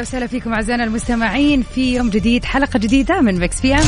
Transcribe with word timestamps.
ويا 0.00 0.06
هلا 0.06 0.08
وسهلا 0.08 0.26
فيكم 0.26 0.52
أعزائنا 0.52 0.84
المستمعين 0.84 1.62
في 1.74 1.94
يوم 1.94 2.10
جديد 2.10 2.44
حلقة 2.44 2.78
جديدة 2.78 3.20
من 3.20 3.38
ميكس 3.38 3.60
PM 3.60 3.84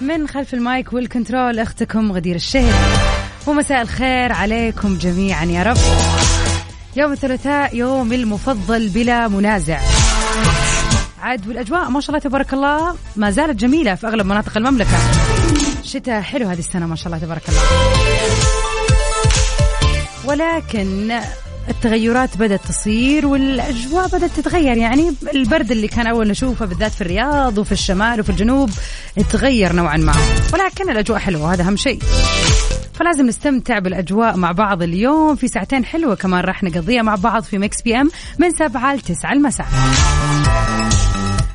من 0.00 0.28
خلف 0.28 0.54
المايك 0.54 0.92
والكنترول 0.92 1.58
أختكم 1.58 2.12
غدير 2.12 2.36
الشهري 2.36 2.74
ومساء 3.46 3.82
الخير 3.82 4.32
عليكم 4.32 4.98
جميعا 4.98 5.44
يا 5.44 5.62
رب. 5.62 5.76
يوم 6.96 7.12
الثلاثاء 7.12 7.76
يوم 7.76 8.12
المفضل 8.12 8.88
بلا 8.88 9.28
منازع. 9.28 9.80
عاد 11.20 11.48
والأجواء 11.48 11.90
ما 11.90 12.00
شاء 12.00 12.10
الله 12.10 12.18
تبارك 12.18 12.52
الله 12.52 12.96
ما 13.16 13.30
زالت 13.30 13.60
جميلة 13.60 13.94
في 13.94 14.06
أغلب 14.06 14.26
مناطق 14.26 14.56
المملكة. 14.56 14.98
شتاء 15.84 16.20
حلو 16.20 16.48
هذه 16.48 16.58
السنة 16.58 16.86
ما 16.86 16.96
شاء 16.96 17.06
الله 17.06 17.18
تبارك 17.18 17.42
الله. 17.48 17.62
ولكن 20.24 21.20
التغيرات 21.70 22.36
بدأت 22.36 22.60
تصير 22.68 23.26
والأجواء 23.26 24.08
بدأت 24.08 24.30
تتغير. 24.36 24.76
يعني 24.76 25.12
البرد 25.34 25.70
اللي 25.70 25.88
كان 25.88 26.06
أول 26.06 26.28
نشوفه 26.28 26.66
بالذات 26.66 26.92
في 26.92 27.00
الرياض 27.00 27.58
وفي 27.58 27.72
الشمال 27.72 28.20
وفي 28.20 28.30
الجنوب 28.30 28.70
تغير 29.30 29.72
نوعا 29.72 29.96
ما. 29.96 30.14
ولكن 30.52 30.90
الأجواء 30.90 31.18
حلوة 31.18 31.44
وهذا 31.44 31.62
أهم 31.62 31.76
شيء. 31.76 31.98
فلازم 32.94 33.26
نستمتع 33.26 33.78
بالأجواء 33.78 34.36
مع 34.36 34.52
بعض 34.52 34.82
اليوم 34.82 35.36
في 35.36 35.48
ساعتين 35.48 35.84
حلوة 35.84 36.14
كمان 36.14 36.44
راح 36.44 36.62
نقضيها 36.62 37.02
مع 37.02 37.14
بعض 37.14 37.42
في 37.42 37.58
ميكس 37.58 37.82
PM 37.82 38.10
من 38.38 38.50
سبعة 38.50 38.94
لتسعة 38.94 39.32
المساء. 39.32 39.66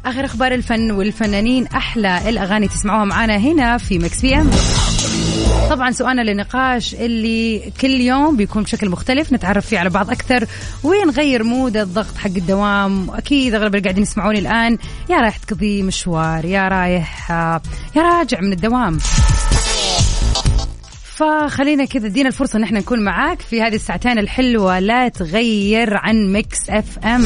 آخر 0.06 0.26
أخبار 0.26 0.52
الفن 0.52 0.92
والفنانين 0.92 1.68
أحلى 1.68 2.30
الأغاني 2.30 2.68
تسمعوها 2.68 3.06
معنا 3.06 3.38
هنا 3.38 3.78
في 3.78 4.00
ميكس 4.00 4.22
PM. 4.22 4.50
طبعا 5.70 5.92
سؤالنا 5.92 6.22
للنقاش 6.22 6.94
اللي 6.94 7.72
كل 7.82 7.90
يوم 7.90 8.38
بيكون 8.38 8.64
بشكل 8.64 8.90
مختلف 8.90 9.34
نتعرف 9.34 9.66
فيه 9.66 9.80
على 9.80 9.90
بعض 9.90 10.10
أكثر. 10.10 10.48
ونغير 10.84 11.44
mood 11.44 11.78
الضغط 11.78 12.18
حق 12.18 12.32
الدوام؟ 12.36 13.10
واكيد 13.10 13.54
أغلب 13.54 13.76
اللي 13.76 13.84
قاعدين 13.84 14.04
يسمعوني 14.04 14.40
الآن 14.40 14.78
يا 15.10 15.18
رايح 15.18 15.38
تقضي 15.38 15.84
مشوار 15.84 16.46
يا 16.46 16.68
رايح 16.68 17.32
يا 17.96 18.02
راجع 18.02 18.42
من 18.42 18.54
الدوام. 18.54 18.98
فخلينا 21.04 21.86
كذا 21.86 22.08
ادينا 22.08 22.28
الفرصة 22.28 22.58
إن 22.58 22.64
إحنا 22.64 22.80
نكون 22.80 23.04
معاك 23.04 23.42
في 23.42 23.62
هذه 23.62 23.76
الساعتين 23.76 24.20
الحلوة. 24.20 24.80
لا 24.80 25.08
تغير 25.08 25.98
عن 25.98 26.34
ميكس 26.34 26.70
FM. 26.70 27.26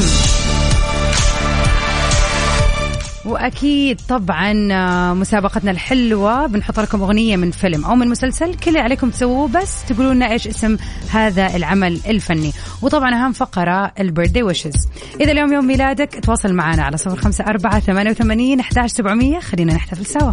وأكيد 3.30 4.00
طبعا 4.08 4.68
آه، 4.72 5.14
مسابقتنا 5.14 5.70
الحلوة. 5.70 6.46
بنحط 6.46 6.80
لكم 6.80 7.02
أغنية 7.02 7.36
من 7.36 7.50
فيلم 7.50 7.84
أو 7.84 7.94
من 7.94 8.08
مسلسل 8.08 8.54
كل 8.54 8.68
اللي 8.68 8.80
عليكم 8.80 9.10
تسووه 9.10 9.48
بس 9.48 9.84
تقولوا 9.84 10.14
لنا 10.14 10.32
إيش 10.32 10.48
اسم 10.48 10.76
هذا 11.10 11.56
العمل 11.56 12.00
الفني. 12.06 12.52
وطبعا 12.82 13.14
أهم 13.14 13.32
فقرة 13.32 13.92
البيرثدي 14.00 14.42
ويشز. 14.42 14.88
إذا 15.20 15.32
اليوم 15.32 15.52
يوم 15.52 15.66
ميلادك 15.66 16.24
تواصل 16.24 16.54
معنا 16.54 16.82
على 16.82 16.96
صفر 16.96 17.16
خمسة 17.16 17.44
أربعة 17.44 17.80
ثمانية 17.80 18.10
وثمانين 18.10 18.60
سبعمئه 18.86 19.40
خلينا 19.40 19.74
نحتفل 19.74 20.06
سوا. 20.06 20.32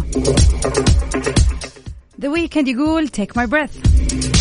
The 2.22 2.26
Weeknd 2.26 2.68
يقول 2.68 3.08
Take 3.08 3.40
My 3.40 3.46
Breath. 3.46 4.37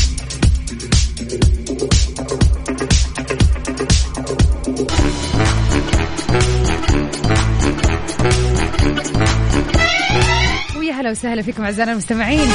ويا 10.97 11.03
هلا 11.03 11.11
وسهلا 11.11 11.41
فيكم 11.41 11.63
أعزائنا 11.63 11.91
المستمعين. 11.91 12.47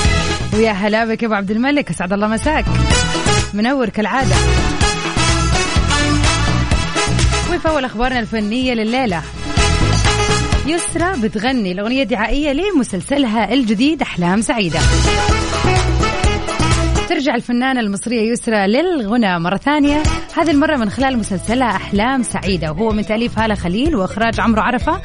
ويا 0.54 0.70
هلا 0.70 1.04
بك 1.04 1.22
يا 1.22 1.26
أبو 1.26 1.34
عبد 1.34 1.50
الملك. 1.50 1.90
أسعد 1.90 2.12
الله 2.12 2.26
مساك. 2.26 2.64
منور 3.54 3.88
كالعادة. 3.88 4.34
وفي 7.54 7.68
اول 7.68 7.84
اخبارنا 7.84 8.20
الفنية 8.20 8.74
لليلة. 8.74 9.22
يسرى 10.66 11.20
بتغني 11.20 11.72
الأغنية 11.72 12.02
الدعائية 12.02 12.52
لمسلسلها 12.52 13.52
الجديد 13.52 14.02
أحلام 14.02 14.40
سعيدة. 14.40 14.80
ترجع 17.08 17.34
الفنانة 17.34 17.80
المصرية 17.80 18.32
يسرى 18.32 18.66
للغنى 18.66 19.38
مرة 19.38 19.56
ثانية. 19.56 20.02
هذه 20.36 20.50
المرة 20.50 20.76
من 20.76 20.90
خلال 20.90 21.18
مسلسلها 21.18 21.76
أحلام 21.76 22.22
سعيدة. 22.22 22.72
وهو 22.72 22.90
من 22.90 23.06
تأليف 23.06 23.38
هالة 23.38 23.54
خليل 23.54 23.96
وإخراج 23.96 24.40
عمرو 24.40 24.62
عرفة. 24.62 25.02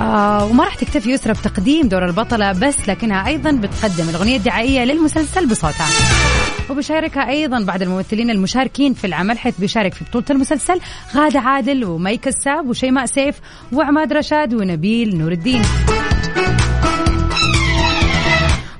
آه 0.00 0.44
وما 0.44 0.64
راح 0.64 0.74
تكتفي 0.74 1.10
يسرى 1.10 1.32
بتقديم 1.32 1.88
دور 1.88 2.06
البطلة 2.06 2.52
بس 2.52 2.88
لكنها 2.88 3.26
أيضا 3.26 3.52
بتقدم 3.52 4.08
الأغنية 4.08 4.36
الدعائية 4.36 4.84
للمسلسل 4.84 5.46
بصوتها. 5.48 5.86
وبشاركها 6.70 7.28
أيضا 7.28 7.64
بعض 7.64 7.82
الممثلين 7.82 8.30
المشاركين 8.30 8.94
في 8.94 9.06
العمل 9.06 9.38
حيث 9.38 9.60
بيشارك 9.60 9.94
في 9.94 10.04
بطولة 10.04 10.24
المسلسل 10.30 10.80
غادة 11.14 11.40
عادل 11.40 11.84
ومي 11.84 12.16
كساب 12.16 12.68
وشيماء 12.68 13.06
سيف 13.06 13.40
وعماد 13.72 14.12
رشاد 14.12 14.54
ونبيل 14.54 15.18
نور 15.18 15.32
الدين. 15.32 15.62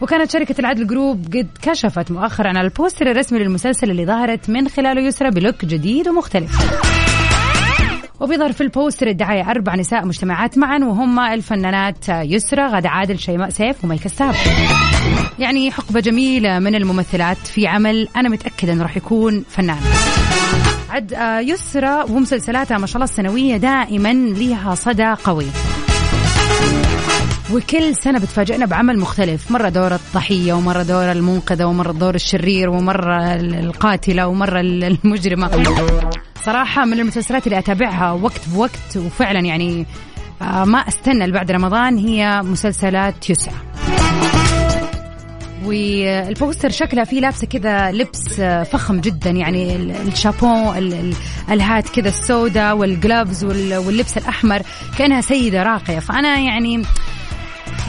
وكانت 0.01 0.31
شركة 0.31 0.55
العدل 0.59 0.87
جروب 0.87 1.27
قد 1.27 1.49
كشفت 1.63 2.11
مؤخرا 2.11 2.49
على 2.49 2.61
البوستر 2.61 3.11
الرسمي 3.11 3.39
للمسلسل 3.39 3.91
اللي 3.91 4.07
ظهرت 4.07 4.51
من 4.51 4.69
خلاله 4.69 5.01
يسرى 5.01 5.31
ب 5.31 5.37
look 5.37 5.65
جديد 5.65 6.09
ومختلف. 6.09 6.98
وبيظهر 8.21 8.53
في 8.53 8.61
البوستر 8.61 9.07
الدعاية 9.07 9.51
أربع 9.51 9.75
نساء 9.75 10.07
مجتمعات 10.07 10.59
معا 10.59 10.79
وهم 10.79 11.21
الفنانات 11.21 12.09
يسرى 12.09 12.67
غادة 12.67 12.89
عادل 12.89 13.19
شيماء 13.19 13.51
سيف 13.51 13.85
ومي 13.85 13.99
كساب 13.99 14.35
يعني 15.39 15.71
حقبة 15.71 16.01
جميلة 16.01 16.59
من 16.59 16.75
الممثلات 16.75 17.37
في 17.37 17.67
عمل 17.67 18.09
أنا 18.17 18.29
متأكدة 18.29 18.73
أنه 18.73 18.83
راح 18.83 18.97
يكون 18.97 19.45
فنان. 19.49 19.79
عد 20.91 21.13
يسرى 21.49 22.05
ومسلسلاتها 22.11 22.79
ما 22.79 22.87
شاء 22.87 22.97
الله 22.97 23.05
السنوية 23.05 23.57
دائما 23.57 24.13
لها 24.13 24.75
صدى 24.75 25.15
قوي. 25.25 25.47
وكل 27.53 27.97
سنة 27.97 28.19
بتفاجئنا 28.19 28.67
بعمل 28.67 28.99
مختلف. 28.99 29.51
مرة 29.51 29.69
دور 29.69 29.95
الضحية 29.95 30.53
ومرة 30.53 30.83
دور 30.83 31.13
المنقذة 31.13 31.65
ومرة 31.65 31.93
دور 31.93 32.15
الشرير 32.15 32.71
ومرة 32.71 33.35
القاتلة 33.35 34.27
ومرة 34.27 34.61
المجرمة. 34.61 35.51
صراحة 36.49 36.85
من 36.85 36.93
المسلسلات 37.01 37.47
اللي 37.47 37.59
أتابعها 37.59 38.13
وقت 38.13 38.41
بوقت 38.49 38.97
وفعلا 38.97 39.41
يعني 39.41 39.87
آه، 40.43 40.65
ما 40.65 40.79
اللي 41.23 41.35
بعد 41.35 41.51
رمضان 41.51 41.99
هي 41.99 42.43
مسلسلات 42.43 43.31
يسرى 43.31 43.55
والبوستر 45.65 46.71
شكلها 46.71 47.05
فيه 47.05 47.21
لابسة 47.21 47.47
كذا 47.47 47.91
لبس 47.91 48.41
آه، 48.41 48.63
فخم 48.63 49.01
جدا 49.01 49.31
يعني 49.31 49.77
ال- 49.77 49.91
الشابو 49.91 50.73
ال- 50.73 50.93
ال- 50.95 51.15
الهات 51.51 51.89
كذا 51.89 52.09
السوداء 52.09 52.77
والجلافز 52.77 53.45
وال- 53.45 53.77
واللبس 53.77 54.17
الأحمر 54.19 54.63
كأنها 54.99 55.21
سيدة 55.21 55.63
راقية. 55.63 55.99
فأنا 55.99 56.39
يعني 56.39 56.83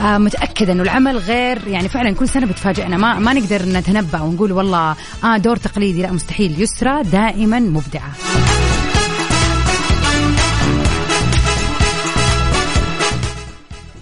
آه، 0.01 0.17
متأكدة 0.17 0.73
إنه 0.73 0.83
العمل 0.83 1.17
غير 1.17 1.67
يعني 1.67 1.89
فعلا 1.89 2.11
كل 2.11 2.29
سنة 2.29 2.45
بتفاجئنا. 2.45 2.97
ما 2.97 3.19
ما 3.19 3.33
نقدر 3.33 3.65
نتنبأ 3.65 4.21
ونقول 4.21 4.51
والله 4.51 4.95
آه 5.23 5.37
دور 5.37 5.55
تقليدي. 5.55 6.01
لا 6.01 6.11
مستحيل. 6.11 6.61
يسرى 6.61 7.03
دائما 7.03 7.59
مبدعة. 7.59 8.11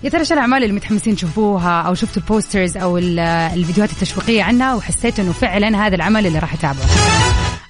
يا 0.04 0.10
ترى 0.10 0.19
إيش 0.19 0.33
الأعمال 0.33 0.63
اللي 0.63 0.75
متحمسين 0.75 1.16
تشوفوها 1.16 1.81
أو 1.81 1.94
شفتوا 1.94 2.21
البوسترز 2.21 2.77
أو 2.77 2.98
ال- 2.98 3.19
الفيديوهات 3.19 3.92
التشويقية 3.92 4.44
عنها 4.44 4.75
وحسيتوا 4.75 5.24
إنه 5.24 5.31
فعلا 5.33 5.86
هذا 5.88 5.95
العمل 5.95 6.27
اللي 6.27 6.39
راح 6.39 6.54
اتابعه 6.54 6.86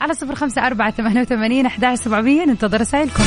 على 0.01 0.13
صفر 0.13 0.36
خمسة 0.36 0.68
أربعة 0.68 0.92
ثمانية 0.92 1.22
وثمانين 1.22 1.66
أحد 1.66 1.96
سبعمية. 1.96 2.46
ننتظر 2.46 2.81
رسائلكم. 2.81 3.24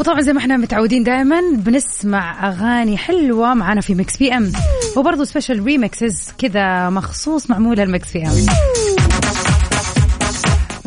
وطبعا 0.00 0.20
زي 0.20 0.32
ما 0.32 0.38
إحنا 0.38 0.56
متعودين 0.56 1.02
دائما 1.04 1.40
بنسمع 1.52 2.48
أغاني 2.48 2.96
حلوة 2.96 3.54
معانا 3.54 3.80
في 3.80 3.94
ميكس 3.94 4.16
PM 4.16 4.52
وبرضه 4.96 5.24
special 5.24 5.64
remixes 5.64 6.32
كذا 6.38 6.90
مخصوص 6.90 7.50
معمولة 7.50 7.84
لميكس 7.84 8.12
PM 8.12 8.32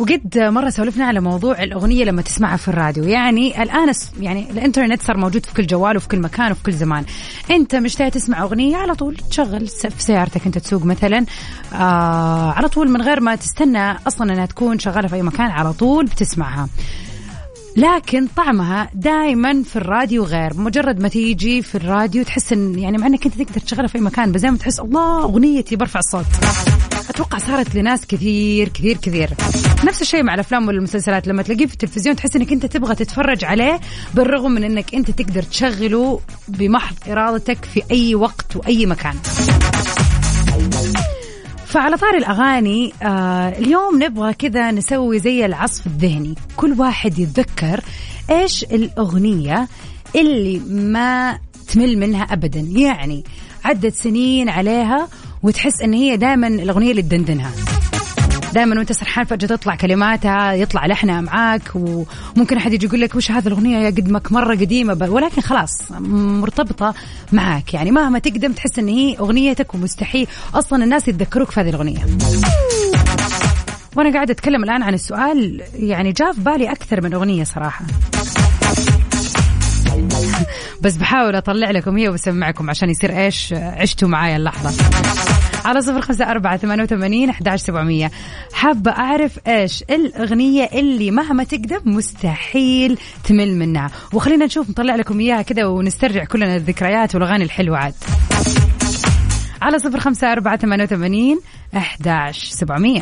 وقد 0.01 0.37
مرة 0.37 0.69
سولفنا 0.69 1.05
على 1.05 1.19
موضوع 1.19 1.63
الأغنية 1.63 2.03
لما 2.03 2.21
تسمعها 2.21 2.57
في 2.57 2.67
الراديو. 2.67 3.03
يعني 3.03 3.63
الآن 3.63 3.93
يعني 4.19 4.51
الإنترنت 4.51 5.01
صار 5.01 5.17
موجود 5.17 5.45
في 5.45 5.53
كل 5.53 5.67
جوال 5.67 5.97
وفي 5.97 6.07
كل 6.07 6.19
مكان 6.19 6.51
وفي 6.51 6.63
كل 6.63 6.73
زمان. 6.73 7.05
أنت 7.51 7.75
مشتاق 7.75 8.09
تسمع 8.09 8.43
أغنية 8.43 8.77
على 8.77 8.95
طول 8.95 9.17
تشغل 9.29 9.67
في 9.67 10.03
سيارتك 10.03 10.45
أنت 10.45 10.57
تسوق 10.57 10.85
مثلا 10.85 11.25
آه 11.73 12.51
على 12.51 12.67
طول 12.69 12.89
من 12.89 13.01
غير 13.01 13.19
ما 13.19 13.35
تستنى 13.35 13.91
أصلا 14.07 14.33
أنها 14.33 14.45
تكون 14.45 14.79
شغالة 14.79 15.07
في 15.07 15.15
أي 15.15 15.21
مكان 15.21 15.51
على 15.51 15.73
طول 15.73 16.05
بتسمعها. 16.05 16.67
لكن 17.77 18.27
طعمها 18.37 18.89
دائما 18.93 19.63
في 19.63 19.75
الراديو 19.75 20.23
غير. 20.23 20.53
مجرد 20.57 20.99
ما 20.99 21.07
تيجي 21.07 21.61
في 21.61 21.75
الراديو 21.75 22.23
تحس 22.23 22.53
ان 22.53 22.79
يعني 22.79 22.97
مع 22.97 23.07
إنك 23.07 23.25
أنت 23.25 23.41
تقدر 23.41 23.61
تشغلها 23.61 23.87
في 23.87 23.95
أي 23.95 24.01
مكان 24.01 24.31
بس 24.31 24.41
دائما 24.41 24.57
تحس 24.57 24.79
الله 24.79 25.23
أغنيتي 25.23 25.75
برفع 25.75 25.99
الصوت. 25.99 26.25
أتوقع 27.09 27.37
صارت 27.37 27.75
لناس 27.75 28.05
كثير 28.05 28.69
كثير 28.69 28.97
كثير. 28.97 29.29
نفس 29.85 30.01
الشيء 30.01 30.23
مع 30.23 30.33
الأفلام 30.33 30.67
والمسلسلات. 30.67 31.27
لما 31.27 31.43
تلاقيه 31.43 31.65
في 31.65 31.73
التلفزيون 31.73 32.15
تحس 32.15 32.35
إنك 32.35 32.51
أنت 32.51 32.65
تبغى 32.65 32.95
تتفرج 32.95 33.45
عليه 33.45 33.79
بالرغم 34.13 34.51
من 34.51 34.63
إنك 34.63 34.95
أنت 34.95 35.11
تقدر 35.11 35.43
تشغله 35.43 36.19
بمحض 36.47 36.95
إرادتك 37.07 37.65
في 37.65 37.83
أي 37.91 38.15
وقت 38.15 38.55
وأي 38.55 38.85
مكان. 38.85 39.15
فعلى 41.65 41.97
طار 41.97 42.17
الأغاني 42.17 42.93
آه 43.03 43.49
اليوم 43.49 44.03
نبغى 44.03 44.33
كذا 44.33 44.71
نسوي 44.71 45.19
زي 45.19 45.45
العصف 45.45 45.87
الذهني. 45.87 46.35
كل 46.57 46.75
واحد 46.77 47.19
يتذكر 47.19 47.81
إيش 48.29 48.63
الأغنية 48.63 49.67
اللي 50.15 50.59
ما 50.69 51.39
تمل 51.67 51.97
منها 51.97 52.23
أبدا. 52.23 52.59
يعني 52.59 53.23
عدت 53.63 53.95
سنين 53.95 54.49
عليها 54.49 55.07
وتحس 55.43 55.81
إن 55.81 55.93
هي 55.93 56.17
دائما 56.17 56.47
الأغنية 56.47 56.91
اللي 56.91 57.01
تدندنها. 57.01 57.51
دائما 58.53 58.77
وأنت 58.77 58.91
سرحان 58.91 59.25
فجأة 59.25 59.47
تطلع 59.47 59.75
كلماتها 59.75 60.53
يطلع 60.53 60.85
لحنها 60.85 61.21
معاك 61.21 61.61
وممكن 61.75 62.57
أحد 62.57 62.73
يجي 62.73 62.85
يقول 62.85 63.01
لك 63.01 63.15
وش 63.15 63.31
هذه 63.31 63.47
الأغنية؟ 63.47 63.77
يا 63.77 63.89
قدمك 63.89 64.31
مرة 64.31 64.55
قديمة 64.55 65.09
ولكن 65.09 65.41
خلاص 65.41 65.91
مرتبطة 65.91 66.93
معك 67.31 67.73
يعني 67.73 67.91
مهما 67.91 68.19
تقدم 68.19 68.51
تحس 68.51 68.79
إن 68.79 68.87
هي 68.87 69.17
أغنيتك 69.19 69.73
ومستحيل 69.73 70.27
أصلا 70.53 70.83
الناس 70.83 71.07
يتذكروك 71.07 71.51
في 71.51 71.59
هذه 71.59 71.69
الأغنية. 71.69 72.05
وأنا 73.95 74.13
قاعدة 74.13 74.33
أتكلم 74.33 74.63
الآن 74.63 74.83
عن 74.83 74.93
السؤال 74.93 75.61
يعني 75.73 76.11
جاء 76.11 76.33
في 76.33 76.41
بالي 76.41 76.71
أكثر 76.71 77.01
من 77.01 77.13
أغنية 77.13 77.43
صراحة. 77.43 77.85
بس 80.81 80.97
بحاول 80.97 81.35
أطلع 81.35 81.71
لكم 81.71 81.97
هي 81.97 82.09
وبسمعكم 82.09 82.69
عشان 82.69 82.89
يصير 82.89 83.17
إيش 83.17 83.53
عشتوا 83.53 84.07
معايا 84.07 84.37
اللحظة 84.37 84.85
على 85.65 85.81
صفر 85.81 86.01
خمسة 86.01 86.31
أربعة 86.31 86.57
ثمانية 86.57 86.83
وثمانين 86.83 87.29
أحداش 87.29 87.61
سبعمية 87.61 88.11
حابة 88.53 88.91
أعرف 88.91 89.39
إيش 89.47 89.83
الأغنية 89.89 90.69
اللي 90.73 91.11
مهما 91.11 91.43
تقدم 91.43 91.81
مستحيل 91.85 92.97
تمل 93.23 93.55
منها 93.55 93.91
وخلينا 94.13 94.45
نشوف 94.45 94.69
نطلع 94.69 94.95
لكم 94.95 95.19
إياها 95.19 95.41
كذا 95.41 95.65
ونسترجع 95.65 96.25
كلنا 96.25 96.55
الذكريات 96.55 97.15
والأغاني 97.15 97.43
الحلوة 97.43 97.77
عاد 97.77 97.93
على 99.61 99.79
صفر 99.79 99.99
خمسة 99.99 100.31
أربعة 100.31 100.57
ثمانية 100.57 100.83
وثمانين 100.83 101.39
أحداش 101.77 102.49
سبعمية 102.49 103.01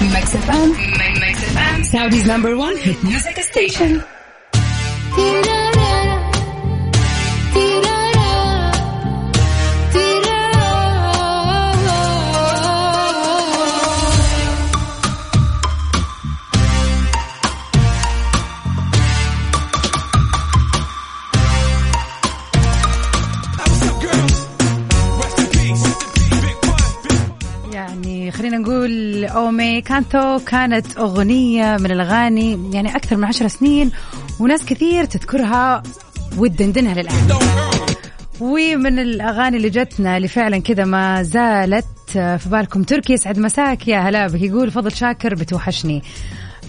FM. 0.00 0.10
Mix 0.14 0.26
FM. 0.44 1.29
Saudi's 1.90 2.24
number 2.24 2.56
one 2.56 2.76
music 3.02 3.36
station. 3.38 4.04
أومي 29.30 29.80
كانتو 29.80 30.38
كانت 30.38 30.98
أغنية 30.98 31.76
من 31.76 31.90
الأغاني 31.90 32.70
يعني 32.74 32.96
أكثر 32.96 33.16
من 33.16 33.24
عشر 33.24 33.48
سنين 33.48 33.90
وناس 34.40 34.64
كثير 34.64 35.04
تذكرها 35.04 35.82
وتدندنها 36.38 36.94
للآن. 36.94 37.38
ومن 38.40 38.98
الأغاني 38.98 39.56
اللي 39.56 39.70
جتنا 39.70 40.16
اللي 40.16 40.28
فعلا 40.28 40.58
كذا 40.58 40.84
ما 40.84 41.22
زالت 41.22 41.86
في 42.12 42.46
بالكم 42.46 42.82
تركي 42.82 43.12
يسعد 43.12 43.38
مساك 43.38 43.88
يا 43.88 43.98
هلا 43.98 44.26
بك. 44.26 44.42
يقول 44.42 44.70
فضل 44.70 44.92
شاكر 44.92 45.34
بتوحشني. 45.34 46.02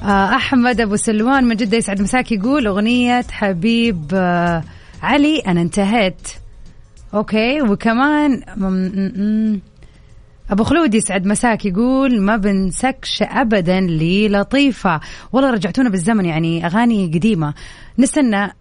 آه، 0.04 0.36
أحمد 0.36 0.82
أبو 0.82 0.96
سلوان 0.96 1.44
من 1.44 1.56
جدة 1.56 1.78
يسعد 1.78 2.02
مساك 2.02 2.32
يقول 2.32 2.68
أغنية 2.68 3.26
حبيب 3.32 4.06
آه، 4.14 4.64
علي 5.04 5.40
أنا 5.40 5.62
انتهيت. 5.62 6.28
أوكي 7.14 7.62
وكمان 7.62 8.42
أبو 10.52 10.64
خلود 10.64 10.94
يسعد 10.96 11.26
مساك 11.26 11.66
يقول 11.66 12.22
ما 12.22 12.38
بنسكش 12.38 13.22
ابدا 13.22 13.80
للطيفة. 13.80 15.00
والله 15.32 15.50
رجعتونا 15.50 15.90
بالزمن 15.90 16.26
يعني 16.26 16.66
أغاني 16.66 17.06
قديمة. 17.08 17.54
نستنى 18.00 18.56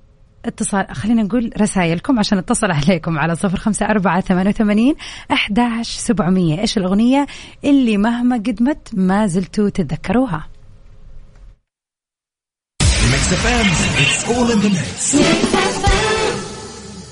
اتصال 0.45 0.87
خلينا 0.95 1.23
نقول 1.23 1.51
رسائلكم 1.61 2.19
عشان 2.19 2.39
اتصل 2.39 2.71
عليكم 2.71 3.19
على 3.19 3.37
صفر 3.37 3.57
خمسة 3.57 3.87
أربعة 3.87 4.21
ثمانية 4.21 4.51
وثمانين 4.51 4.95
أحداش 5.33 5.89
سبعمية. 5.89 6.61
إيش 6.61 6.79
الأغنية 6.79 7.27
اللي 7.65 7.97
مهما 7.97 8.37
قدمت 8.37 8.89
ما 8.95 9.27
زلتوا 9.27 9.69
تتذكروها؟ 9.69 10.47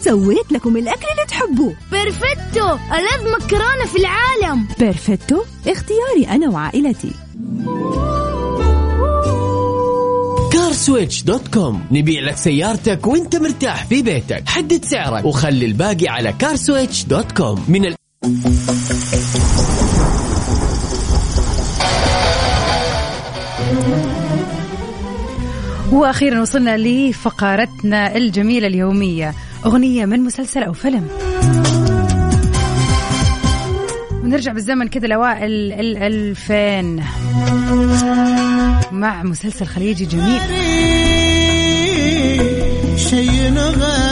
سويت 0.08 0.52
لكم 0.52 0.76
الأكل 0.76 1.06
اللي 1.10 1.26
تحبوه. 1.28 1.74
بيرفتو 1.90 2.78
ألذ 2.94 3.30
مكرونة 3.36 3.86
في 3.92 3.98
العالم. 3.98 4.68
بيرفتو 4.78 5.42
اختياري 5.66 6.28
أنا 6.28 6.48
وعائلتي. 6.48 7.10
كارسويتش 10.52 11.22
dot 11.22 11.48
com. 11.48 11.84
نبيع 11.90 12.20
لك 12.20 12.36
سيارتك 12.36 13.06
وانت 13.06 13.36
مرتاح 13.36 13.86
في 13.86 14.02
بيتك. 14.02 14.42
حدد 14.48 14.84
سعرك 14.84 15.24
وخلي 15.24 15.66
الباقي 15.66 16.08
على 16.08 16.32
كارسويتش 16.32 17.04
dot 17.04 17.32
com. 17.32 17.64
من 17.68 17.84
ال... 17.84 17.94
وأخيرا 25.92 26.40
وصلنا 26.40 26.76
لفقرتنا 26.76 28.16
الجميلة 28.16 28.66
اليومية. 28.66 29.34
أغنية 29.66 30.04
من 30.04 30.20
مسلسل 30.20 30.62
أو 30.62 30.72
فيلم. 30.72 31.08
ونرجع 34.24 34.52
بالزمن 34.52 34.88
كذا 34.88 35.06
لأوائل 35.06 35.72
الألفين 35.72 37.04
مع 38.92 39.22
مسلسل 39.22 39.66
خليجي 39.66 40.04
جميل. 40.04 40.40
شيء 42.98 43.54
غريب 43.58 44.07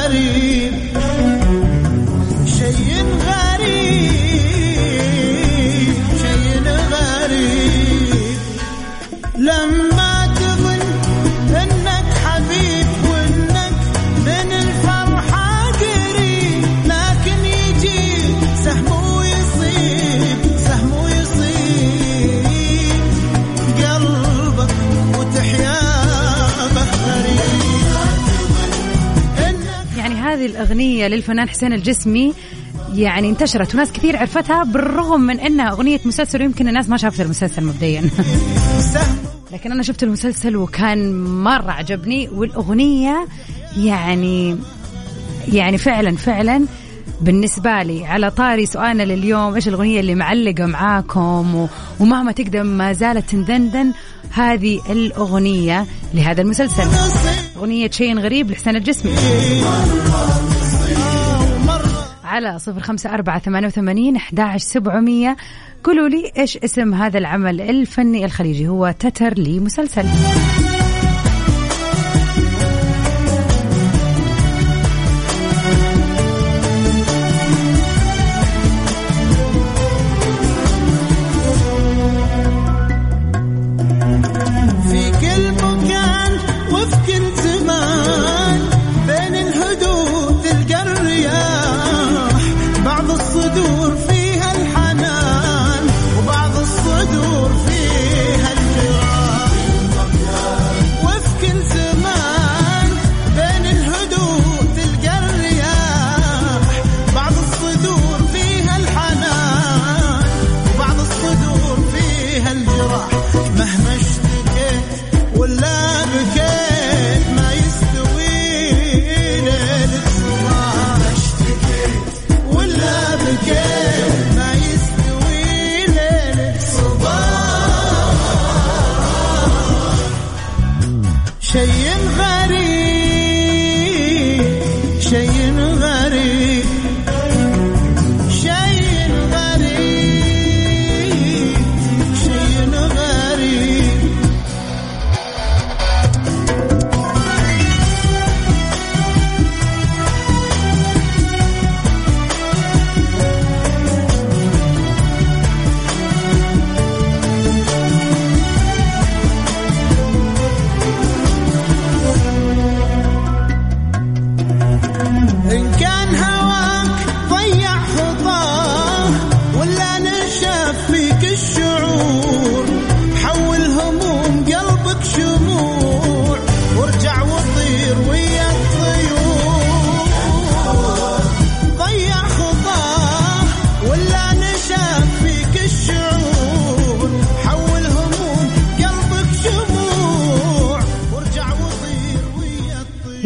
هذه 30.96 31.06
الأغنية 31.06 31.16
للفنان 31.16 31.48
حسين 31.48 31.72
الجسمي. 31.72 32.34
يعني 32.94 33.28
انتشرت 33.28 33.74
وناس 33.74 33.92
كثير 33.92 34.16
عرفتها 34.16 34.64
بالرغم 34.64 35.20
من 35.20 35.40
انها 35.40 35.70
أغنية 35.70 36.00
مسلسل 36.04 36.40
ويمكن 36.40 36.68
الناس 36.68 36.88
ما 36.88 36.96
شافت 36.96 37.20
المسلسل 37.20 37.64
مبدئيا. 37.64 38.02
لكن 39.52 39.72
أنا 39.72 39.82
شفت 39.82 40.02
المسلسل 40.02 40.56
وكان 40.56 41.24
مرة 41.44 41.70
عجبني. 41.70 42.28
والأغنية 42.28 43.26
يعني 43.76 44.56
يعني 45.52 45.78
فعلا 45.78 46.16
فعلا 46.16 46.66
بالنسبة 47.20 47.82
لي 47.82 48.06
على 48.06 48.30
طاري 48.30 48.66
سؤالنا 48.66 49.02
لليوم 49.02 49.54
إيش 49.54 49.68
الأغنية 49.68 50.00
اللي 50.00 50.14
معلقة 50.14 50.66
معاكم؟ 50.66 51.68
ومهما 52.00 52.32
تقدم 52.32 52.66
ما 52.66 52.92
زالت 52.92 53.30
تندندن. 53.30 53.92
هذه 54.30 54.80
الأغنية 54.90 55.86
لهذا 56.14 56.42
المسلسل. 56.42 56.88
أغنية 57.56 57.90
شيء 57.90 58.18
غريب 58.18 58.50
لحسين 58.50 58.76
الجسمي. 58.76 59.12
على 62.36 62.58
صفر 62.58 62.80
خمسة 62.80 63.14
أربعة 63.14 63.38
ثمانية 63.38 63.66
وثمانين 63.66 64.16
أحداش 64.16 64.62
سبعمية. 64.62 65.36
قولوا 65.84 66.08
لي 66.08 66.32
إيش 66.38 66.56
اسم 66.56 66.94
هذا 66.94 67.18
العمل 67.18 67.60
الفني 67.60 68.24
الخليجي؟ 68.24 68.68
هو 68.68 68.94
تتر 68.98 69.38
لمسلسل 69.38 70.06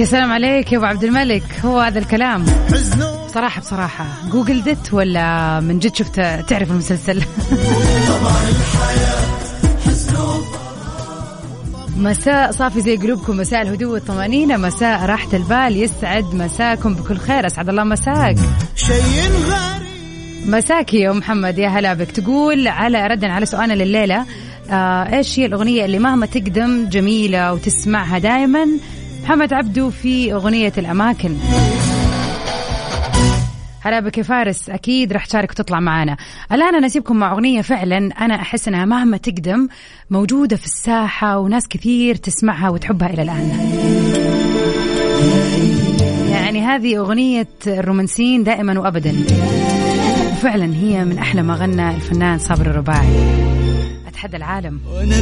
يا 0.00 0.04
سلام 0.04 0.32
عليك 0.32 0.72
يا 0.72 0.78
أبو 0.78 0.86
عبد 0.86 1.04
الملك. 1.04 1.42
هو 1.64 1.80
هذا 1.80 1.98
الكلام. 1.98 2.44
بصراحة 3.26 3.60
بصراحة. 3.60 4.06
جوجل 4.32 4.62
دت 4.62 4.94
ولا 4.94 5.60
من 5.60 5.78
جد 5.78 5.94
شفت 5.94 6.14
تعرف 6.20 6.70
المسلسل؟ 6.70 7.22
مساء 11.96 12.50
صافي 12.50 12.80
زي 12.80 12.96
قلوبكم. 12.96 13.36
مساء 13.36 13.62
الهدوء 13.62 13.92
والطمأنينة. 13.92 14.56
مساء 14.56 15.04
راحة 15.04 15.28
البال. 15.32 15.76
يسعد 15.76 16.34
مساكم 16.34 16.94
بكل 16.94 17.16
خير. 17.16 17.46
أسعد 17.46 17.68
الله 17.68 17.84
مساك. 17.84 18.36
شيء 18.76 18.94
غريب 20.50 20.94
يا 20.94 21.12
محمد. 21.12 21.58
يا 21.58 21.68
هلا 21.68 21.94
بك. 21.94 22.10
تقول 22.10 22.68
على 22.68 23.06
ردا 23.06 23.28
على 23.28 23.46
سؤالنا 23.46 23.72
لليلة 23.74 24.26
آه 24.70 25.16
إيش 25.16 25.38
هي 25.38 25.46
الأغنية 25.46 25.84
اللي 25.84 25.98
مهما 25.98 26.26
تقدم 26.26 26.88
جميلة 26.88 27.52
وتسمعها 27.52 28.18
دائما 28.18 28.66
محمد 29.22 29.52
عبدو 29.52 29.90
في 29.90 30.32
أغنية 30.32 30.72
الأماكن. 30.78 31.36
هلا 33.82 34.00
بك 34.00 34.20
فارس 34.20 34.70
أكيد 34.70 35.12
راح 35.12 35.26
تشارك 35.26 35.50
وتطلع 35.50 35.80
معانا 35.80 36.16
الآن 36.52 36.74
أنا 36.74 36.86
أسيبكم 36.86 37.16
مع 37.16 37.32
أغنية 37.32 37.62
فعلا 37.62 37.96
أنا 37.96 38.34
أحس 38.34 38.68
إنها 38.68 38.84
مهما 38.84 39.16
تقدم 39.16 39.68
موجودة 40.10 40.56
في 40.56 40.64
الساحة 40.64 41.38
وناس 41.38 41.68
كثير 41.68 42.14
تسمعها 42.14 42.68
وتحبها 42.68 43.10
إلى 43.10 43.22
الآن. 43.22 43.50
يعني 46.30 46.60
هذه 46.60 46.98
أغنية 46.98 47.48
الرومانسيين 47.66 48.44
دائما 48.44 48.80
وابدا. 48.80 49.14
وفعلا 50.32 50.74
هي 50.74 51.04
من 51.04 51.18
أحلى 51.18 51.42
ما 51.42 51.54
غنى 51.54 51.90
الفنان 51.90 52.38
صابر 52.38 52.66
الرباعي. 52.66 53.08
أتحدى 54.08 54.36
العالم. 54.36 54.80
وأنا 54.86 55.20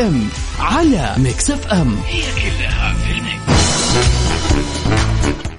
أم 0.00 0.28
على 0.58 1.14
ميكس 1.18 1.50
FM 1.50 1.96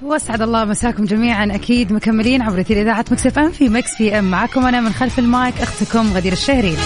واسعد 0.02 0.42
الله 0.42 0.66
مساكم 0.66 1.06
جميعا. 1.06 1.56
أكيد 1.56 1.94
مكملين 1.94 2.42
عبر 2.42 2.62
أثير 2.62 2.82
إذاعة 2.82 3.06
ميكس 3.12 3.28
FM 3.28 3.52
في 3.52 3.70
ميكس 3.70 3.98
PM 3.98 4.32
معكم 4.32 4.66
أنا 4.66 4.82
من 4.82 4.94
خلف 4.94 5.20
المايك 5.20 5.62
أختكم 5.62 6.14
غدير 6.14 6.34
الشهري. 6.34 6.78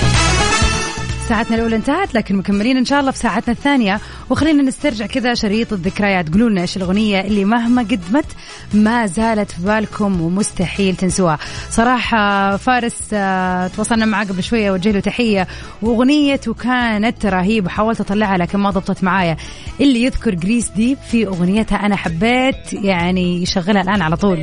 ساعتنا 1.31 1.55
الأولى 1.55 1.75
انتهت 1.75 2.15
لكن 2.15 2.35
مكملين 2.35 2.77
إن 2.77 2.85
شاء 2.85 2.99
الله 2.99 3.11
في 3.11 3.17
ساعتنا 3.17 3.53
الثانية. 3.53 3.99
وخلينا 4.29 4.63
نسترجع 4.63 5.05
كذا 5.05 5.33
شريط 5.33 5.73
الذكريات. 5.73 6.29
قولوا 6.29 6.49
لنا 6.49 6.61
إيش 6.61 6.77
الأغنية 6.77 7.21
اللي 7.21 7.45
مهما 7.45 7.81
قدمت 7.81 8.25
ما 8.73 9.05
زالت 9.05 9.51
في 9.51 9.61
بالكم 9.61 10.21
ومستحيل 10.21 10.95
تنسوها. 10.95 11.37
صراحة 11.69 12.57
فارس 12.57 12.99
آه، 13.13 13.67
تواصلنا 13.67 14.05
معاه 14.05 14.25
قبل 14.25 14.43
شوية 14.43 14.71
وجه 14.71 14.91
له 14.91 14.99
تحية. 14.99 15.47
وأغنيته 15.81 16.53
كانت 16.53 17.25
رهيبة 17.25 17.69
حاولت 17.69 18.01
أطلعها 18.01 18.37
لكن 18.37 18.59
ما 18.59 18.69
ضبطت 18.69 19.03
معايا. 19.03 19.37
اللي 19.81 20.03
يذكر 20.03 20.35
جريس 20.35 20.69
ديب 20.69 20.97
في 21.11 21.27
أغنيتها 21.27 21.85
أنا 21.85 21.95
حبيت 21.95 22.73
يعني 22.73 23.41
يشغلها 23.41 23.81
الآن 23.81 24.01
على 24.01 24.17
طول. 24.17 24.41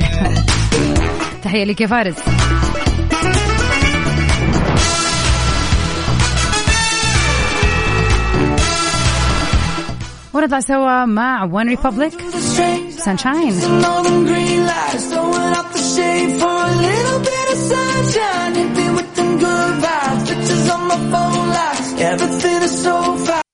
تحية 1.43 1.63
لك 1.63 1.81
يا 1.81 1.87
فارس. 1.87 2.15
ونطلع 10.33 10.59
سوا 10.59 11.05
مع 11.05 11.43
OneRepublic 11.43 12.13
Sunshine 12.89 13.53
Everything 22.11 22.61
is 22.63 22.83
so 22.83 22.95
fast 23.25 23.48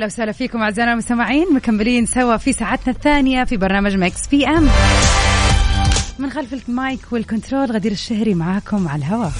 ويا 0.00 0.06
هلا 0.06 0.14
وسهلا 0.14 0.32
فيكم 0.32 0.62
أعزائنا 0.62 0.92
المستمعين. 0.92 1.46
مكملين 1.54 2.06
سوا 2.06 2.36
في 2.36 2.52
ساعتنا 2.52 2.94
الثانية 2.94 3.44
في 3.44 3.56
برنامج 3.56 3.96
Mix 3.96 4.28
PM. 4.28 4.68
من 6.18 6.30
خلف 6.30 6.68
المايك 6.68 7.00
والكنترول 7.10 7.72
غدير 7.72 7.92
الشهري 7.92 8.34
معاكم 8.34 8.88
على 8.88 8.98
الهواء. 8.98 9.32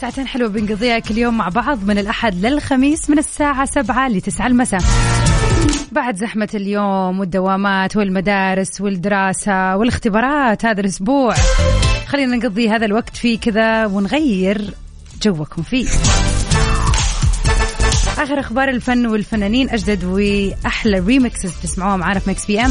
ساعتين 0.00 0.26
حلوة 0.26 0.48
بنقضيها 0.48 0.98
كل 0.98 1.18
يوم 1.18 1.36
مع 1.38 1.48
بعض 1.48 1.84
من 1.84 1.98
الأحد 1.98 2.46
للخميس 2.46 3.10
من 3.10 3.18
الساعة 3.18 3.64
سبعة 3.64 4.08
لتسعة 4.08 4.46
المساء. 4.46 4.80
بعد 5.92 6.16
زحمة 6.16 6.48
اليوم 6.54 7.20
والدوامات 7.20 7.96
والمدارس 7.96 8.80
والدراسة 8.80 9.76
والاختبارات 9.76 10.64
هذا 10.64 10.80
الأسبوع 10.80 11.34
خلينا 12.06 12.36
نقضي 12.36 12.68
هذا 12.68 12.84
الوقت 12.84 13.16
فيه 13.16 13.38
كذا 13.38 13.86
ونغير 13.86 14.74
جوكم 15.22 15.62
فيه. 15.62 15.88
آخر 18.22 18.40
أخبار 18.40 18.68
الفن 18.68 19.06
والفنانين 19.06 19.70
أجدد 19.70 20.04
وأحلى 20.04 20.98
remixes 20.98 21.52
تسمعوها 21.62 21.96
معانا 21.96 22.20
في 22.20 22.30
Mix 22.30 22.46
PM 22.46 22.70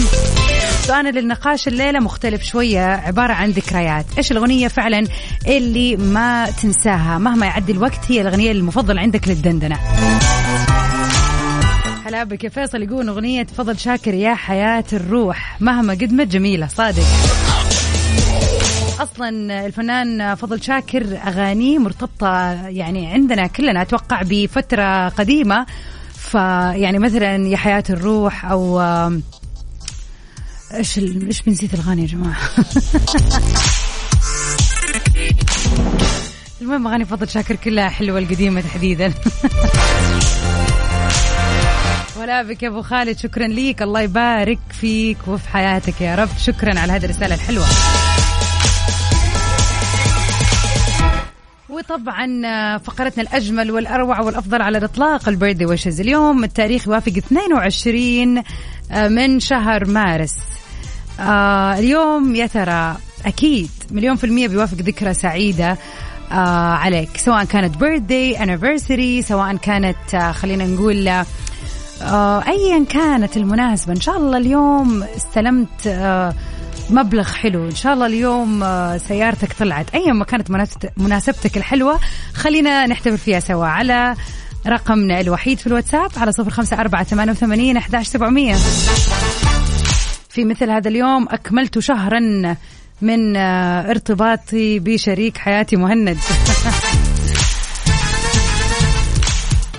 سؤالنا 0.82 1.20
للنقاش 1.20 1.68
الليلة 1.68 2.00
مختلف 2.00 2.44
شوية 2.44 2.80
عبارة 2.80 3.34
عن 3.34 3.50
ذكريات. 3.50 4.06
إيش 4.18 4.32
الأغنية 4.32 4.68
فعلا 4.68 5.08
اللي 5.48 5.96
ما 5.98 6.52
تنساها؟ 6.62 7.18
مهما 7.18 7.46
يعدي 7.46 7.72
الوقت 7.72 8.00
هي 8.08 8.22
الأغنية 8.22 8.52
المفضلة 8.52 9.02
عندك 9.02 9.28
للدندنة. 9.28 9.76
هلا 12.06 12.24
بك 12.24 12.48
فيصل 12.48 12.82
يقول 12.82 13.08
أغنية 13.08 13.44
فضل 13.58 13.80
شاكر 13.80 14.14
يا 14.14 14.36
حياة 14.36 14.86
الروح. 14.94 15.58
مهما 15.62 15.94
قدمت 15.94 16.28
جميلة 16.28 16.68
صادق. 16.68 17.04
أصلا 19.04 19.66
الفنان 19.66 20.36
فضل 20.36 20.64
شاكر 20.64 21.18
اغانيه 21.28 21.80
مرتبطة 21.80 22.54
يعني 22.68 23.08
عندنا 23.08 23.48
كلنا 23.48 23.82
أتوقع 23.82 24.22
بفترة 24.26 25.10
قديمة. 25.10 25.66
فيعني 26.16 27.00
مثلا 27.00 27.48
يا 27.48 27.58
حياه 27.58 27.84
الروح 27.90 28.46
أو 28.46 28.82
إيش 30.74 30.98
إيش 30.98 31.42
بنسيت 31.42 31.74
الأغاني 31.74 32.02
يا 32.02 32.08
جماعة؟ 32.08 32.38
المهم 36.62 36.88
أغاني 36.88 37.06
فضل 37.06 37.30
شاكر 37.30 37.56
كلها 37.56 37.90
حلوة 37.90 38.20
القديمة 38.20 38.62
تحديدا. 38.62 39.14
ولا 42.20 42.44
بك 42.44 42.64
يا 42.64 42.68
أبو 42.68 42.82
خالد 42.82 43.18
شكرا 43.18 43.48
ليك. 43.48 43.82
الله 43.82 44.02
يبارك 44.02 44.60
فيك 44.82 45.18
وفي 45.28 45.50
حياتك 45.50 46.02
يا 46.02 46.16
رب. 46.16 46.30
شكرا 46.38 46.80
على 46.80 46.94
هذه 46.94 47.06
الرسالة 47.06 47.36
الحلوة. 47.36 47.66
وطبعا 51.82 52.42
آه، 52.46 52.78
فقرتنا 52.78 53.24
الأجمل 53.24 53.72
والأروع 53.72 54.20
والأفضل 54.22 54.62
على 54.62 54.78
الإطلاق 54.78 55.30
البيرثدي 55.30 55.66
ويشز. 55.66 56.02
اليوم 56.02 56.44
التاريخ 56.44 56.88
يوافق 56.88 57.12
22 57.18 58.44
آه، 58.92 59.08
من 59.08 59.40
شهر 59.40 59.86
مارس. 59.86 60.36
آه 61.20 61.80
اليوم 61.80 62.36
يا 62.36 62.48
ترى 62.48 62.96
أكيد 63.26 63.70
مليون 63.92 64.16
في 64.16 64.24
المية 64.24 64.48
بيوافق 64.48 64.78
ذكرى 64.78 65.14
سعيدة 65.14 65.78
عليك. 66.32 67.18
سواء 67.18 67.44
كانت 67.44 67.78
بيرثدي 67.78 68.38
anniversary 68.38 69.28
سواء 69.28 69.56
كانت 69.56 70.32
خلينا 70.34 70.66
نقول 70.66 71.08
ايا 72.48 72.86
كانت 72.90 73.38
المناسبة. 73.38 73.94
إن 73.94 74.02
شاء 74.02 74.18
الله 74.18 74.38
اليوم 74.38 75.04
استلمت 75.04 75.88
آه 75.88 76.34
مبلغ 76.92 77.24
حلو. 77.28 77.66
إن 77.66 77.76
شاء 77.76 77.94
الله 77.94 78.06
اليوم 78.06 78.64
آه، 78.64 78.98
سيارتك 78.98 79.54
طلعت. 79.54 79.96
ايا 79.96 80.14
ما 80.14 80.26
كانت 80.26 80.52
مناسبت- 80.52 80.92
مناسبتك 80.98 81.58
الحلوة 81.58 82.00
خلينا 82.34 82.86
نحتفل 82.88 83.18
فيها 83.18 83.40
سوا 83.40 83.66
على 83.66 84.16
رقمنا 84.68 85.20
الوحيد 85.20 85.60
في 85.60 85.68
الواتساب 85.68 86.10
على 86.18 86.32
صفر 86.32 86.50
خمسة 86.50 86.80
أربعة 86.80 87.04
ثمانية 87.04 87.32
وثمانين 87.32 87.78
أحداش 87.78 88.08
سبعمية. 88.08 88.56
في 90.30 90.46
مثل 90.46 90.70
هذا 90.70 90.90
اليوم 90.90 91.28
أكملت 91.30 91.80
شهرا 91.80 92.20
من 93.02 93.36
آه، 93.38 93.90
ارتباطي 93.90 94.80
بشريك 94.80 95.38
حياتي 95.38 95.76
مهند. 95.76 96.18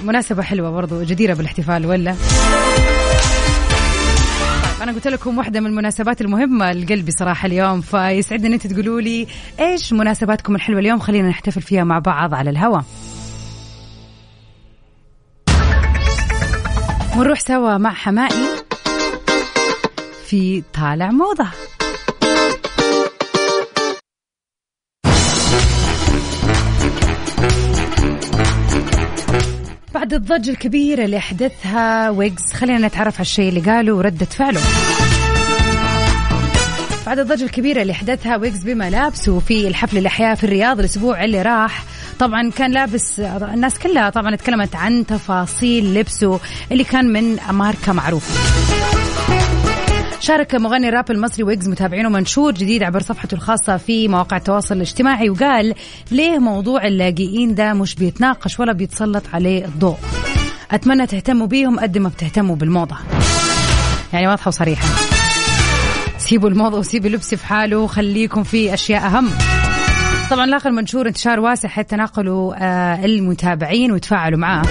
مناسبة 0.04 0.42
حلوة 0.42 0.70
برضو 0.70 1.02
جديرة 1.02 1.34
بالاحتفال 1.34 1.86
ولا؟ 1.86 2.14
أنا 4.82 4.92
قلت 4.92 5.08
لكم 5.08 5.38
واحدة 5.38 5.60
من 5.60 5.66
المناسبات 5.66 6.20
المهمة 6.20 6.72
لقلبي 6.72 7.10
صراحة 7.10 7.46
اليوم 7.46 7.80
فيسعدني 7.80 8.46
أن 8.46 8.52
أنت 8.52 8.66
تقولوا 8.66 9.00
لي 9.00 9.26
إيش 9.60 9.92
مناسباتكم 9.92 10.54
الحلوة 10.54 10.80
اليوم؟ 10.80 10.98
خلينا 10.98 11.28
نحتفل 11.28 11.62
فيها 11.62 11.84
مع 11.84 11.98
بعض 11.98 12.34
على 12.34 12.50
الهواء 12.50 12.84
ونروح 17.16 17.40
سوا 17.40 17.78
مع 17.78 17.92
حمائي 17.92 18.46
في 20.26 20.62
طالع 20.74 21.10
موضة. 21.10 21.46
بعد 29.94 30.14
الضجة 30.14 30.50
الكبيرة 30.50 31.04
اللي 31.04 31.16
أحدثها 31.16 32.10
ويجز 32.10 32.52
خلينا 32.52 32.86
نتعرف 32.86 33.14
على 33.14 33.20
الشيء 33.22 33.48
اللي 33.48 33.60
قاله 33.60 33.92
وردة 33.92 34.26
فعله. 34.26 34.60
بعد 37.06 37.18
الضجة 37.18 37.44
الكبيرة 37.44 37.82
اللي 37.82 37.92
أحدثها 37.92 38.36
ويجز 38.36 38.62
بملابسه 38.64 39.38
في 39.38 39.68
الحفل 39.68 39.98
اللي 39.98 40.06
أحياه 40.06 40.34
في 40.34 40.44
الرياض 40.44 40.78
الأسبوع 40.78 41.24
اللي 41.24 41.42
راح. 41.42 41.84
طبعا 42.18 42.50
كان 42.50 42.70
لابس 42.72 43.20
الناس 43.20 43.78
كلها 43.78 44.10
طبعا 44.10 44.34
اتكلمت 44.34 44.76
عن 44.76 45.06
تفاصيل 45.06 45.94
لبسه 45.94 46.40
اللي 46.72 46.84
كان 46.84 47.12
من 47.12 47.36
ماركة 47.50 47.92
معروفة. 47.92 48.34
شارك 50.22 50.54
مغني 50.54 50.88
الراب 50.88 51.10
المصري 51.10 51.44
ويجز 51.44 51.68
متابعينه 51.68 52.08
منشور 52.08 52.52
جديد 52.52 52.82
عبر 52.82 53.00
صفحته 53.00 53.34
الخاصة 53.34 53.76
في 53.76 54.08
مواقع 54.08 54.36
التواصل 54.36 54.76
الاجتماعي 54.76 55.30
وقال 55.30 55.74
ليه 56.10 56.38
موضوع 56.38 56.86
اللاجئين 56.86 57.54
ده 57.54 57.72
مش 57.72 57.94
بيتناقش 57.94 58.60
ولا 58.60 58.72
بيتسلط 58.72 59.22
عليه 59.32 59.64
الضوء. 59.64 59.96
أتمنى 60.70 61.06
تهتموا 61.06 61.46
بيهم 61.46 61.80
قد 61.80 61.98
ما 61.98 62.08
بتهتموا 62.08 62.56
بالموضة. 62.56 62.96
يعني 64.12 64.28
واضحة 64.28 64.48
وصريحة. 64.48 64.88
سيبوا 66.18 66.48
الموضة 66.48 66.78
وسيبوا 66.78 67.06
اللبس 67.06 67.34
في 67.34 67.46
حاله 67.46 67.76
وخليكم 67.76 68.42
في 68.42 68.74
أشياء 68.74 69.06
أهم. 69.06 69.28
طبعا 70.30 70.46
لاقى 70.46 70.68
المنشور 70.68 71.08
انتشار 71.08 71.40
واسع 71.40 71.68
حتى 71.68 71.96
ناقلوا 71.96 72.54
آه 72.58 73.04
المتابعين 73.04 73.92
وتفاعلوا 73.92 74.38
معاه. 74.38 74.62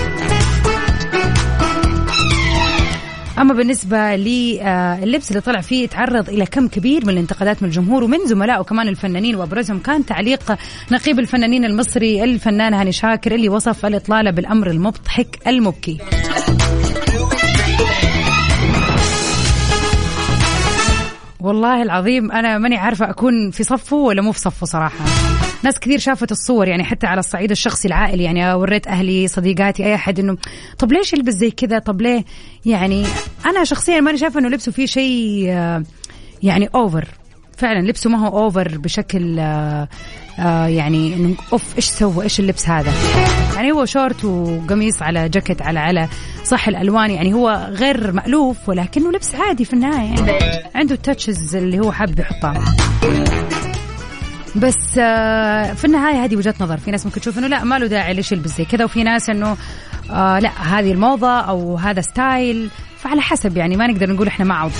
أما 3.41 3.53
بالنسبة 3.53 4.15
للبس 4.15 5.31
اللي 5.31 5.41
طلع 5.41 5.61
فيه 5.61 5.87
تعرض 5.87 6.29
إلى 6.29 6.45
كم 6.45 6.67
كبير 6.67 7.05
من 7.05 7.13
الانتقادات 7.13 7.63
من 7.63 7.69
الجمهور 7.69 8.03
ومن 8.03 8.25
زملائه 8.25 8.61
كمان 8.61 8.87
الفنانين 8.87 9.35
وأبرزهم 9.35 9.79
كان 9.79 10.05
تعليق 10.05 10.57
نقيب 10.91 11.19
الفنانين 11.19 11.65
المصري 11.65 12.23
الفنان 12.23 12.73
هاني 12.73 12.91
شاكر 12.91 13.35
اللي 13.35 13.49
وصف 13.49 13.85
الإطلالة 13.85 14.31
بالأمر 14.31 14.69
المضحك 14.69 15.39
المبكي. 15.47 15.97
والله 21.39 21.81
العظيم 21.81 22.31
أنا 22.31 22.57
ماني 22.57 22.77
عارفة 22.77 23.09
أكون 23.09 23.51
في 23.51 23.63
صفه 23.63 23.97
ولا 23.97 24.21
مو 24.21 24.31
في 24.31 24.39
صفه 24.39 24.65
صراحة. 24.65 25.05
ناس 25.63 25.79
كثير 25.79 25.99
شافت 25.99 26.31
الصور 26.31 26.67
يعني 26.67 26.83
حتى 26.83 27.07
على 27.07 27.19
الصعيد 27.19 27.51
الشخصي 27.51 27.87
العائلي 27.87 28.23
يعني 28.23 28.53
وريت 28.53 28.87
أهلي 28.87 29.27
صديقاتي 29.27 29.85
أي 29.85 29.95
أحد 29.95 30.19
إنه 30.19 30.37
طب 30.79 30.91
ليش 30.91 31.13
يلبس 31.13 31.33
زي 31.33 31.51
كذا؟ 31.51 31.79
طب 31.79 32.01
ليه؟ 32.01 32.25
يعني 32.65 33.05
أنا 33.45 33.63
شخصيا 33.63 33.99
ماني 33.99 34.17
شايفة 34.17 34.39
إنه 34.39 34.49
لبسه 34.49 34.71
فيه 34.71 34.85
شيء 34.85 35.45
آه، 35.49 35.83
يعني 36.43 36.69
over 36.75 37.07
فعلا 37.57 37.87
لبسه 37.87 38.09
ما 38.09 38.27
هو 38.27 38.43
over 38.43 38.77
بشكل 38.77 39.39
آه، 39.39 39.87
آه، 40.39 40.67
يعني 40.67 41.13
إنه 41.13 41.35
أوف 41.53 41.75
إيش 41.75 41.85
سوى؟ 41.85 42.23
إيش 42.23 42.39
اللبس 42.39 42.69
هذا؟ 42.69 42.93
يعني 43.55 43.71
هو 43.71 43.85
شورت 43.85 44.25
وقميص 44.25 45.01
على 45.01 45.29
جاكيت 45.29 45.61
على 45.61 45.79
على 45.79 46.07
صح 46.43 46.67
الألوان 46.67 47.11
يعني 47.11 47.33
هو 47.33 47.69
غير 47.71 48.11
مألوف 48.11 48.69
ولكنه 48.69 49.11
لبس 49.11 49.35
عادي 49.35 49.65
في 49.65 49.73
النهاية. 49.73 50.09
يعني 50.09 50.63
عنده 50.75 50.95
ال 50.95 51.03
touches 51.03 51.55
اللي 51.55 51.79
هو 51.79 51.91
حابب 51.91 52.19
يحطها. 52.19 52.63
بس 54.55 54.97
آه، 54.99 55.73
في 55.73 55.85
النهاية 55.85 56.23
هذه 56.23 56.35
وجهة 56.35 56.55
نظر. 56.59 56.77
في 56.77 56.91
ناس 56.91 57.05
ممكن 57.05 57.21
تشوف 57.21 57.37
إنه 57.37 57.47
لا 57.47 57.63
ما 57.63 57.79
له 57.79 57.87
داعي 57.87 58.13
ليش 58.13 58.31
يلبس 58.31 58.57
زي 58.57 58.65
كذا 58.65 58.85
وفي 58.85 59.03
ناس 59.03 59.29
إنه 59.29 59.57
آه 60.11 60.39
لا 60.39 60.49
هذه 60.49 60.91
الموضة 60.91 61.39
أو 61.39 61.77
هذا 61.77 62.01
style. 62.01 62.69
فعلى 63.03 63.21
حسب 63.21 63.57
يعني 63.57 63.75
ما 63.77 63.87
نقدر 63.87 64.11
نقول 64.13 64.27
إحنا 64.27 64.45
مع 64.45 64.63
وضد 64.63 64.73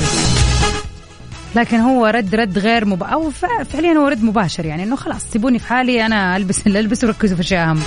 لكن 1.55 1.77
هو 1.79 2.05
رد 2.05 2.35
رد 2.35 2.57
غير 2.59 2.85
مب... 2.85 3.03
أو 3.03 3.31
فعليا 3.69 3.93
هو 3.93 4.07
رد 4.07 4.23
مباشر 4.23 4.65
يعني 4.65 4.83
إنه 4.83 4.95
خلاص 4.95 5.23
سيبوني 5.23 5.59
في 5.59 5.67
حالي 5.67 6.05
أنا 6.05 6.37
ألبس 6.37 6.67
اللي 6.67 6.79
ألبس 6.83 7.03
وركزوا 7.03 7.35
في 7.35 7.41
اشياء 7.41 7.69
أهم. 7.69 7.79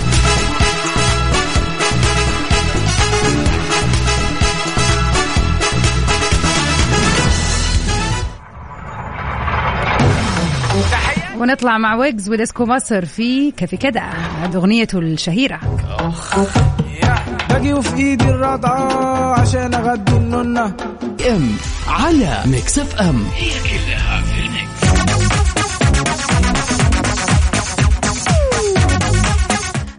ونطلع 11.45 11.77
مع 11.77 11.95
ويجز 11.95 12.29
وديسكو 12.29 12.65
مصر 12.65 13.05
في 13.05 13.51
كيفي 13.51 13.77
كده. 13.77 14.01
اغنيته 14.55 14.99
الشهيرة. 14.99 15.59
باجي 17.49 17.73
وفي 17.73 17.97
إيدي 17.97 18.29
الرضعة 18.29 19.39
عشان 19.39 19.73
أغدي 19.73 20.11
النونة. 20.11 20.73
إم 21.29 21.57
على 21.87 22.39
Mix 22.45 22.79
FM. 22.79 23.25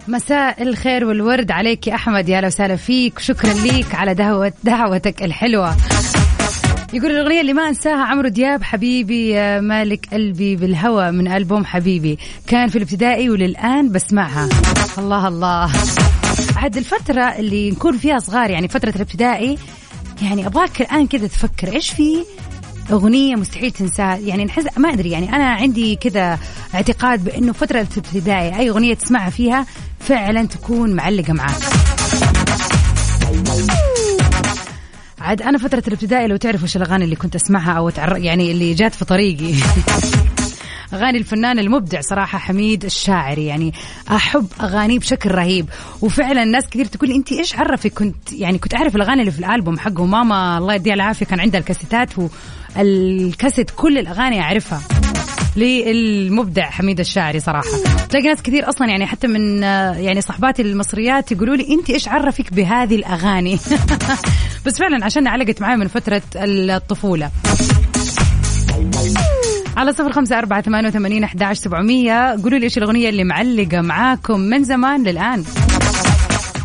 مساء 0.09 0.62
الخير 0.62 1.04
والورد 1.04 1.50
عليك 1.50 1.87
يا 1.87 1.94
أحمد 1.94 2.28
يا 2.28 2.37
أهلا 2.37 2.46
وسهلا 2.46 2.76
فيك. 2.76 3.18
شكرا 3.18 3.52
ليك 3.52 3.94
على 3.94 4.14
دعوة 4.14 4.52
دعوتك 4.64 5.22
الحلوة. 5.22 5.76
يقول 6.92 7.11
الأغنية 7.11 7.40
اللي 7.40 7.53
ما 7.53 7.68
أنساها 7.68 8.05
عمرو 8.05 8.29
دياب 8.29 8.62
حبيبي 8.62 9.31
يا 9.31 9.61
مالك 9.61 10.09
قلبي 10.12 10.57
بالهوى 10.57 11.11
من 11.11 11.33
ألبوم 11.33 11.64
حبيبي. 11.64 12.18
كان 12.46 12.68
في 12.68 12.77
الابتدائي 12.77 13.31
وللآن 13.31 13.92
بسمعها. 13.92 14.49
الله 14.99 15.29
الله. 15.29 15.72
عاد 16.57 16.77
الفترة 16.77 17.22
اللي 17.22 17.70
نكون 17.70 17.99
فيها 17.99 18.18
صغار 18.18 18.51
يعني 18.51 18.68
فترة 18.68 18.92
الابتدائي 18.96 19.59
يعني 20.22 20.46
أبغاك 20.46 20.81
الآن 20.81 21.07
كذا 21.07 21.27
تفكر 21.27 21.72
إيش 21.72 21.90
في 21.90 22.25
أغنية 22.92 23.35
مستحيل 23.35 23.70
تنساها؟ 23.70 24.16
يعني 24.16 24.44
نحس 24.44 24.79
ما 24.79 24.92
أدري 24.92 25.11
يعني 25.11 25.37
أنا 25.37 25.44
عندي 25.53 25.96
كذا 25.96 26.38
اعتقاد 26.75 27.25
بأنه 27.25 27.53
فترة 27.53 27.87
الابتدائي 27.96 28.59
أي 28.59 28.70
أغنية 28.70 28.94
تسمعها 28.94 29.31
فيها 29.31 29.66
فعلا 30.01 30.46
تكون 30.46 30.92
معلقة 30.92 31.33
معاك. 31.33 31.86
عاد 35.27 35.43
أنا 35.43 35.59
فترة 35.59 35.83
الابتدائي 35.89 36.27
لو 36.27 36.37
تعرفوا 36.37 36.65
وش 36.65 36.77
الأغاني 36.77 37.05
اللي 37.05 37.17
كنت 37.17 37.35
أسمعها 37.35 37.73
أو 37.73 37.91
تعر... 37.91 38.17
يعني 38.17 38.51
اللي 38.51 38.75
جات 38.75 38.95
في 38.95 39.05
طريقي. 39.05 39.55
أغاني 40.95 41.19
الفنان 41.19 41.59
المبدع 41.59 42.01
صراحة 42.01 42.39
حميد 42.39 42.85
الشاعري 42.85 43.47
يعني 43.47 43.73
أحب 44.11 44.47
أغانيه 44.61 44.99
بشكل 44.99 45.31
رهيب. 45.31 45.69
وفعلا 46.03 46.45
ناس 46.45 46.67
كثير 46.67 46.85
تقول 46.85 47.11
انت 47.11 47.33
إيش 47.33 47.57
عرفك؟ 47.57 47.93
كنت 47.93 48.33
يعني 48.33 48.59
كنت 48.59 48.75
أعرف 48.75 48.97
الأغاني 48.97 49.21
اللي 49.21 49.33
في 49.33 49.39
الألبوم 49.39 49.79
حقه. 49.79 50.05
ماما 50.05 50.59
الله 50.59 50.75
يديها 50.75 50.95
العافية 50.95 51.27
كان 51.27 51.41
عندها 51.41 51.61
الكاسيتات 51.61 52.11
والكاسيت 52.77 53.71
كل 53.71 53.99
الأغاني 53.99 54.41
أعرفها. 54.41 55.06
للمبدع 55.57 56.71
حميد 56.71 57.01
الشاعري 57.01 57.40
صراحة. 57.40 57.69
تلاقي 58.09 58.27
ناس 58.27 58.42
كثير 58.42 58.69
أصلا 58.69 58.88
يعني 58.88 59.07
حتى 59.07 59.27
من 59.27 59.62
يعني 59.62 60.21
صحباتي 60.21 60.62
المصريات 60.62 61.33
يقولوا 61.33 61.57
لي 61.57 61.75
أنت 61.75 61.90
إيش 61.90 62.09
عرفك 62.09 62.55
بهذه 62.55 62.95
الأغاني؟ 62.95 63.59
بس 64.66 64.79
فعلا 64.79 65.05
عشان 65.05 65.27
علقت 65.27 65.61
معي 65.61 65.77
من 65.77 65.88
فترة 65.88 66.23
الطفولة. 66.37 67.31
على 69.77 69.92
صفر 69.92 70.12
خمسة 70.12 70.38
أربعة 70.38 70.61
ثمانية 70.62 70.88
وثمانين 70.88 71.25
أحداش 71.25 71.59
سبعمية. 71.59 72.42
قولوا 72.42 72.59
لي 72.59 72.64
إيش 72.64 72.79
الأغنية 72.79 73.09
اللي 73.09 73.25
معلقة 73.25 73.81
معاكم 73.81 74.40
من 74.40 74.64
زمان 74.64 75.03
للآن. 75.05 75.45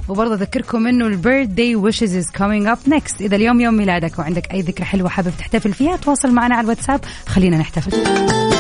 وبرضه 0.10 0.34
أذكركم 0.34 0.88
إنه 0.88 1.08
ال 1.08 1.48
birthday 1.48 1.76
wishes 1.76 2.16
is 2.16 2.32
coming 2.32 2.68
up 2.68 2.78
next 2.88 3.22
إذا 3.22 3.36
اليوم 3.36 3.62
يوم 3.62 3.74
ميلادك 3.74 4.20
وعندك 4.20 4.52
أي 4.54 4.62
ذكرى 4.62 4.86
حلوة 4.86 5.10
حابب 5.10 5.32
تحتفل 5.40 5.74
فيها 5.74 5.96
تواصل 5.96 6.32
معنا 6.32 6.56
على 6.56 6.64
الواتساب. 6.64 7.00
خلينا 7.28 7.58
نحتفل. 7.58 8.51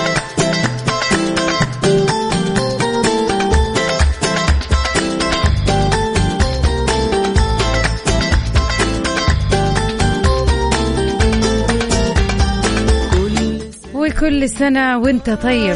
وكل 14.21 14.49
سنة 14.49 14.97
وانت 14.97 15.29
طيب. 15.29 15.75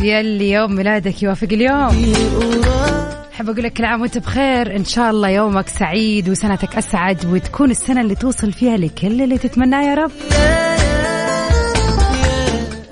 يلي 0.00 0.50
يوم 0.50 0.74
ميلادك 0.74 1.22
يوافق 1.22 1.48
اليوم. 1.52 2.14
حب 3.32 3.50
أقول 3.50 3.62
لك 3.62 3.72
كل 3.72 3.84
عام 3.84 4.00
وانت 4.00 4.18
بخير. 4.18 4.76
إن 4.76 4.84
شاء 4.84 5.10
الله 5.10 5.28
يومك 5.28 5.68
سعيد 5.68 6.28
وسنتك 6.28 6.76
أسعد 6.76 7.26
وتكون 7.26 7.70
السنة 7.70 8.00
اللي 8.00 8.14
توصل 8.14 8.52
فيها 8.52 8.76
لكل 8.76 9.22
اللي 9.22 9.38
تتمناه 9.38 9.82
يا 9.82 9.94
رب. 9.94 10.10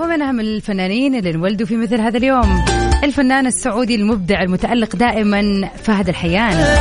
ومن 0.00 0.22
أهم 0.22 0.40
الفنانين 0.40 1.14
اللي 1.14 1.30
انولدوا 1.30 1.66
في 1.66 1.76
مثل 1.76 2.00
هذا 2.00 2.16
اليوم 2.18 2.64
الفنان 3.04 3.46
السعودي 3.46 3.94
المبدع 3.94 4.42
المتألق 4.42 4.96
دائما 4.96 5.70
فهد 5.82 6.08
الحيان. 6.08 6.76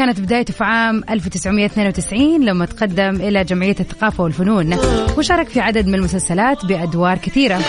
كانت 0.00 0.20
بدايته 0.20 0.52
في 0.52 0.64
عام 0.64 1.04
1992 1.10 2.44
لما 2.44 2.66
تقدم 2.66 3.16
إلى 3.16 3.44
جمعية 3.44 3.76
الثقافة 3.80 4.24
والفنون 4.24 4.78
وشارك 5.18 5.48
في 5.48 5.60
عدد 5.60 5.86
من 5.86 5.94
المسلسلات 5.94 6.66
بأدوار 6.66 7.18
كثيرة. 7.18 7.60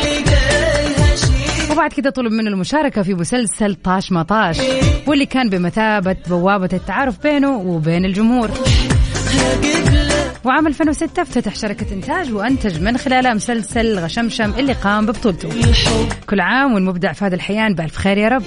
وبعد 1.72 1.94
كده 1.94 2.10
طلب 2.10 2.32
منه 2.32 2.50
المشاركة 2.50 3.02
في 3.02 3.14
مسلسل 3.14 3.76
طاش 3.76 4.12
مطاش 4.12 4.58
واللي 5.08 5.26
كان 5.26 5.50
بمثابة 5.50 6.16
بوابة 6.28 6.70
التعارف 6.74 7.24
بينه 7.24 7.58
وبين 7.58 8.06
الجمهور. 8.06 8.52
وعام 10.44 10.68
2006 10.68 11.22
افتتح 11.22 11.56
شركة 11.56 11.94
إنتاج 11.94 12.34
وأنتج 12.34 12.82
من 12.82 12.98
خلالها 12.98 13.34
مسلسل 13.34 14.00
غشمشم 14.00 14.54
اللي 14.58 14.74
قام 14.74 15.06
ببطولته. 15.06 15.50
كل 16.30 16.40
عام 16.40 16.74
والمبدع 16.74 17.14
فهد 17.14 17.34
الحيان 17.34 17.74
بألف 17.76 17.96
خير 17.96 18.18
يا 18.18 18.28
رب. 18.28 18.44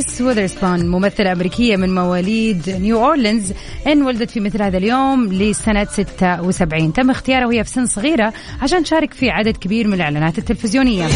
ريس 0.00 0.20
ويذرسبون 0.20 0.88
ممثلة 0.88 1.32
أمريكية 1.32 1.76
من 1.76 1.94
مواليد 1.94 2.70
نيو 2.70 3.04
أورلينز 3.04 3.52
انولدت 3.86 4.30
في 4.30 4.40
مثل 4.40 4.62
هذا 4.62 4.78
اليوم 4.78 5.32
لسنة 5.32 5.84
76 5.84 6.92
تم 6.92 7.10
اختيارها 7.10 7.46
وهي 7.46 7.64
في 7.64 7.70
سن 7.70 7.86
صغيرة 7.86 8.32
عشان 8.62 8.82
تشارك 8.82 9.14
في 9.14 9.30
عدد 9.30 9.56
كبير 9.56 9.86
من 9.86 9.94
الإعلانات 9.94 10.38
التلفزيونية. 10.38 11.06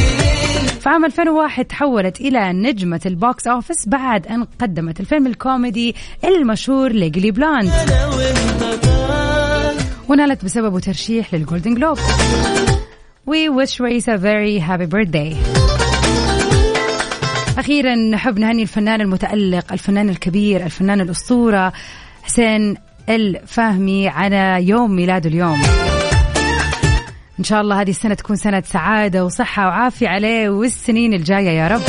في 0.81 0.89
عام 0.89 1.05
2001 1.05 1.65
تحولت 1.65 2.21
إلى 2.21 2.53
نجمة 2.53 3.01
ال 3.07 3.17
box 3.17 3.47
office 3.47 3.89
بعد 3.89 4.27
أن 4.27 4.45
قدمت 4.45 5.01
الفيلم 5.01 5.27
الكوميدي 5.27 5.95
المشهور 6.25 6.93
Legally 6.93 7.31
Blonde 7.31 7.73
ونالت 10.09 10.45
بسببه 10.45 10.81
ترشيح 10.81 11.35
لل 11.35 11.45
Golden 11.45 11.75
Globe 11.75 11.99
We 13.27 13.49
wish 13.49 13.81
Reese 13.81 14.07
a 14.07 14.19
very 14.19 14.59
happy 14.59 14.85
birthday. 14.85 15.74
أخيرا 17.59 17.95
نحب 17.95 18.39
نهني 18.39 18.63
الفنان 18.63 19.01
المتألق 19.01 19.73
الفنان 19.73 20.09
الكبير 20.09 20.65
الفنان 20.65 21.01
الأسطورة 21.01 21.73
حسين 22.23 22.77
الفهمي 23.09 24.09
على 24.09 24.69
يوم 24.69 24.97
ميلاده 24.97 25.31
اليوم. 25.31 25.63
إن 27.39 27.45
شاء 27.45 27.61
الله 27.61 27.81
هذه 27.81 27.91
السنة 27.91 28.15
تكون 28.15 28.37
سنة 28.37 28.63
سعادة 28.67 29.25
وصحة 29.25 29.67
وعافية 29.67 30.09
عليه 30.09 30.49
والسنين 30.49 31.15
الجاية 31.15 31.51
يا 31.51 31.69
رب. 31.69 31.83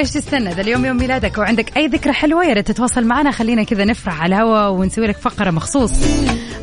إيش 0.00 0.10
تستنى 0.10 0.50
ذا 0.50 0.60
اليوم 0.60 0.84
يوم 0.84 0.96
ميلادك. 0.96 1.38
وعندك 1.38 1.76
أي 1.76 1.86
ذكرى 1.86 2.12
حلوة 2.12 2.44
يا 2.44 2.52
ريت 2.52 2.68
تتواصل 2.68 3.04
معنا. 3.04 3.30
خلينا 3.30 3.62
كذا 3.62 3.84
نفرح 3.84 4.22
على 4.22 4.36
الهواء 4.36 4.70
ونسوي 4.72 5.06
لك 5.06 5.16
فقرة 5.16 5.50
مخصوص. 5.50 5.92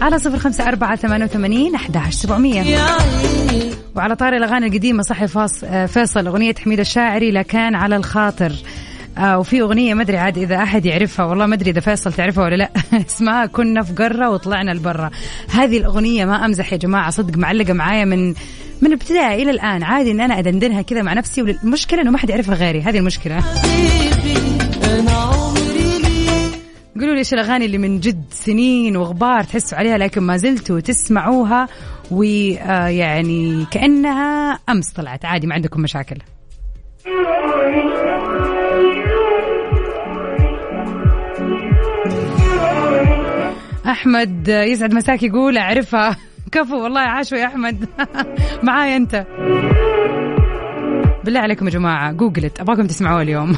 على 0.02 0.20
صفر 0.20 0.38
خمسة 0.38 0.68
أربعة 0.68 0.96
ثمانية 0.96 1.26
وثمانين 1.26 1.76
احداش 1.76 2.14
سبعمئه 2.14 2.80
وعلى 3.96 4.16
طاري 4.16 4.38
الأغاني 4.38 4.68
القديمة 4.68 5.04
صحي 5.04 5.28
فاص 5.28 5.66
فيصل 5.66 6.28
أغنية 6.28 6.56
حميد 6.64 6.80
الشاعري 6.80 7.32
لكان 7.32 7.76
على 7.76 7.96
الخاطر. 7.96 8.52
آه 9.18 9.40
وفي 9.40 9.62
أغنية 9.62 9.94
ما 9.94 10.02
أدري 10.02 10.18
عاد 10.18 10.38
إذا 10.38 10.56
أحد 10.56 10.86
يعرفها 10.86 11.26
والله 11.26 11.46
ما 11.46 11.56
أدري 11.56 11.72
إذا 11.72 11.80
فيصل 11.80 12.14
تعرفها 12.14 12.44
ولا 12.44 12.56
لا. 12.56 12.72
اسمها 13.10 13.46
كنا 13.46 13.84
في 13.84 13.94
قرة 13.94 14.30
وطلعنا 14.30 14.72
لبرا 14.72 15.10
هذه 15.50 15.78
الأغنية 15.78 16.26
ما 16.26 16.46
أمزح 16.46 16.74
يا 16.74 16.78
جماعة 16.78 17.10
صدق 17.10 17.38
معلقة 17.38 17.74
معايا 17.74 18.06
من 18.06 18.34
من 18.82 18.88
الابتدائي 18.88 19.44
إلى 19.44 19.52
الآن 19.52 19.84
عادي 19.84 20.12
إن 20.12 20.22
أنا 20.22 20.40
أدندنها 20.40 20.82
كذا 20.82 21.02
مع 21.02 21.14
نفسي 21.14 21.42
والمشكلة 21.42 22.02
إنه 22.02 22.12
ما 22.12 22.18
حد 22.18 22.30
يعرفها 22.30 22.56
غيري. 22.56 22.82
هذه 22.82 22.98
المشكلة. 22.98 23.44
قولوا 26.96 27.14
لي 27.14 27.20
إيش 27.20 27.34
الأغاني 27.34 27.66
اللي 27.66 27.78
من 27.78 28.00
جد 28.00 28.24
سنين 28.32 28.98
وغبار 28.98 29.44
تحسوا 29.44 29.78
عليها 29.78 29.98
لكن 29.98 30.22
ما 30.22 30.38
زلتوا 30.38 30.80
تسمعوها 30.80 31.68
ويعني 32.12 33.66
كأنها 33.72 34.60
أمس 34.70 34.92
طلعت. 34.92 35.26
عادي 35.26 35.48
ما 35.48 35.56
عندكم 35.56 35.82
مشاكل. 35.82 36.18
أحمد 43.86 44.48
يسعد 44.48 44.94
مساك 44.94 45.24
يقول 45.24 45.58
أعرفها. 45.58 46.18
كفو 46.52 46.84
والله 46.84 47.00
عاشوا 47.00 47.38
يا 47.38 47.46
أحمد. 47.46 47.86
معاي 48.64 48.96
أنت. 48.96 49.26
بالله 51.24 51.40
عليكم 51.40 51.66
يا 51.66 51.72
جماعة 51.72 52.12
جوجلت 52.12 52.60
أبغاكم 52.60 52.88
تسمعوها 52.88 53.22
اليوم. 53.22 53.58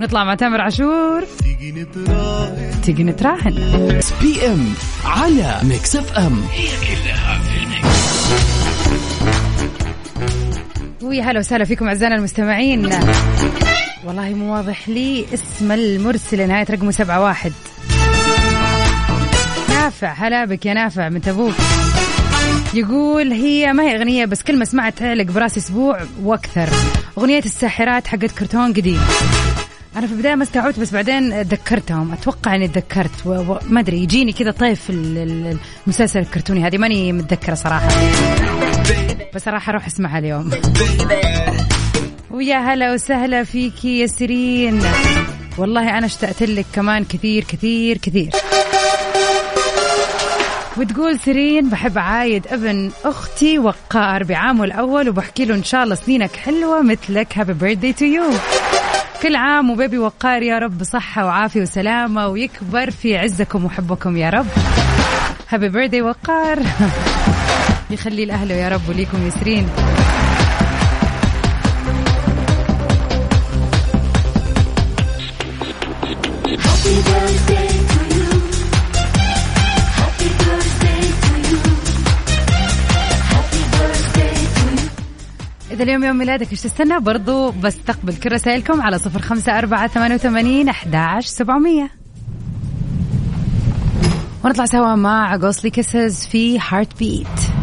نطلع 0.00 0.24
مع 0.24 0.34
تامر 0.34 0.60
عاشور. 0.60 1.24
تيجي 2.82 3.04
نتراهن. 3.04 3.54
PM 4.22 4.66
على 5.04 5.56
Mix 5.62 5.96
FM 5.96 6.42
هي 6.52 6.68
كلها 6.68 7.38
في 7.38 7.62
ال 7.62 7.76
mix. 7.76 8.30
ويا 11.02 11.22
هلا 11.22 11.38
وسهلا 11.38 11.64
فيكم 11.64 11.88
أعزائنا 11.88 12.14
المستمعين. 12.14 12.90
والله 14.06 14.34
مو 14.34 14.52
واضح 14.54 14.88
لي 14.88 15.24
اسم 15.34 15.72
المرسل 15.72 16.48
نهاية 16.48 16.66
رقمه 16.70 16.90
سبعة 16.90 17.24
واحد. 17.24 17.52
نافع 19.80 20.12
هلا 20.12 20.44
بك 20.44 20.66
يا 20.66 20.74
نافع 20.74 21.08
من 21.08 21.20
تبوك. 21.20 21.54
يقول 22.74 23.32
هي 23.32 23.72
ما 23.72 23.82
هي 23.82 23.96
أغنية 23.96 24.24
بس 24.24 24.42
كلمة 24.42 24.64
سمعت 24.64 24.98
تعلق 24.98 25.24
براس 25.24 25.56
أسبوع 25.56 26.00
وأكثر. 26.22 26.68
أغنية 27.18 27.38
الساحرات 27.38 28.06
حقت 28.06 28.30
كرتون 28.30 28.72
قديم. 28.72 29.00
أنا 29.96 30.06
في 30.06 30.12
البداية 30.12 30.34
ما 30.34 30.42
استوعبت 30.42 30.80
بس 30.80 30.92
بعدين 30.92 31.48
تذكرتهم 31.48 32.12
أتوقع 32.12 32.54
إني 32.54 32.68
تذكرت 32.68 33.26
وما 33.26 33.80
أدري 33.80 34.02
يجيني 34.02 34.32
كذا 34.32 34.50
طيف 34.50 34.90
المسلسل 34.90 36.20
الكرتوني 36.20 36.66
هذه 36.66 36.78
ماني 36.78 37.12
متذكرة 37.12 37.54
صراحة. 37.54 37.88
بس 39.34 39.48
راح 39.48 39.68
أروح 39.68 39.86
أسمعها 39.86 40.18
اليوم. 40.18 40.50
ويا 42.30 42.56
هلا 42.56 42.92
وسهلا 42.92 43.44
فيكي 43.44 43.98
يا 44.00 44.06
سيرين. 44.06 44.82
والله 45.58 45.98
أنا 45.98 46.06
اشتقت 46.06 46.42
لك 46.42 46.66
كمان 46.72 47.04
كثير 47.04 47.44
كثير 47.44 47.98
كثير. 47.98 48.30
وتقول 50.76 51.18
سيرين 51.18 51.68
بحب 51.70 51.98
أعايد 51.98 52.46
ابن 52.46 52.90
أختي 53.04 53.58
وقار 53.58 54.24
بعامه 54.24 54.64
الأول 54.64 55.08
وبحكي 55.08 55.44
له 55.44 55.54
إن 55.54 55.64
شاء 55.64 55.84
الله 55.84 55.94
سنينك 55.94 56.36
حلوة 56.36 56.82
مثلك. 56.82 57.38
happy 57.38 57.52
birthday 57.52 57.92
to 57.92 58.04
you 58.04 58.24
كل 59.22 59.36
عام 59.36 59.70
وبيبي 59.70 59.98
وقار 59.98 60.42
يا 60.42 60.58
رب 60.58 60.78
بصحة 60.78 61.24
وعافية 61.24 61.60
وسلامة 61.60 62.28
ويكبر 62.28 62.90
في 62.90 63.16
عزكم 63.16 63.64
وحبكم 63.64 64.16
يا 64.16 64.30
رب. 64.30 64.46
هابي 65.48 65.68
بيرثدي 65.68 66.02
وقار. 66.02 66.58
يخلي 67.90 68.24
لأهله 68.24 68.54
يا 68.54 68.68
رب 68.68 68.88
وليكم 68.88 69.26
يسرين 69.26 69.66
إذا 85.80 85.88
اليوم 85.88 86.04
يوم 86.04 86.16
ميلادك 86.16 86.50
إيش 86.50 86.60
تستنى؟ 86.60 87.00
برضو 87.00 87.50
بستقبل 87.50 88.16
كل 88.16 88.32
رسائلكم 88.32 88.80
على 88.80 88.98
صفر 88.98 89.22
خمسة 89.22 89.58
أربعة 89.58 89.86
ثمانية 89.86 90.14
وثمانين 90.14 90.68
أحداش 90.68 91.26
سبعمية. 91.26 91.90
ونطلع 94.44 94.64
سوا 94.64 94.94
مع 94.94 95.36
Ghostly 95.36 95.70
Kisses 95.70 96.26
في 96.26 96.58
Heartbeat 96.58 97.59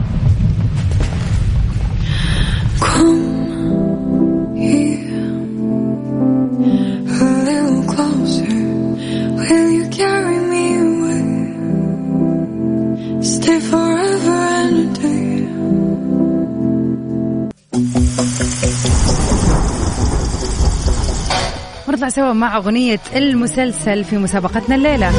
ونطلع 21.98 22.10
سوا 22.10 22.34
مع 22.34 22.58
أغنية 22.58 23.00
المسلسل 23.16 24.04
في 24.04 24.18
مسابقتنا 24.18 24.76
الليلة. 24.76 25.12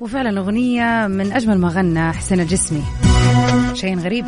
وفعلا 0.00 0.40
أغنية 0.40 1.06
من 1.06 1.32
أجمل 1.32 1.58
ما 1.58 1.68
غنى 1.68 2.12
حسين 2.12 2.40
الجسمي. 2.40 2.82
شيء 3.74 3.98
غريب. 3.98 4.26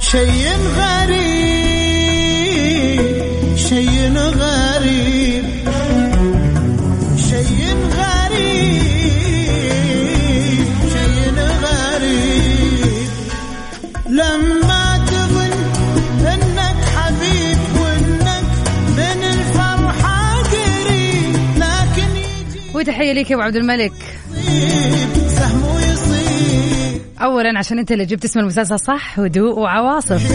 شيء 0.00 0.48
غريب 0.76 1.46
شيء 3.56 4.12
غريب. 4.16 4.55
وتحية 22.74 23.12
ليك 23.12 23.30
يا 23.30 23.36
أبو 23.36 23.42
عبد 23.42 23.56
الملك. 23.56 23.92
ويصيب 25.74 27.00
أولا 27.20 27.58
عشان 27.58 27.78
أنت 27.78 27.92
اللي 27.92 28.04
جبت 28.04 28.24
اسم 28.24 28.40
المسلسل 28.40 28.80
صح 28.80 29.20
هدوء 29.20 29.58
وعواصف. 29.58 30.32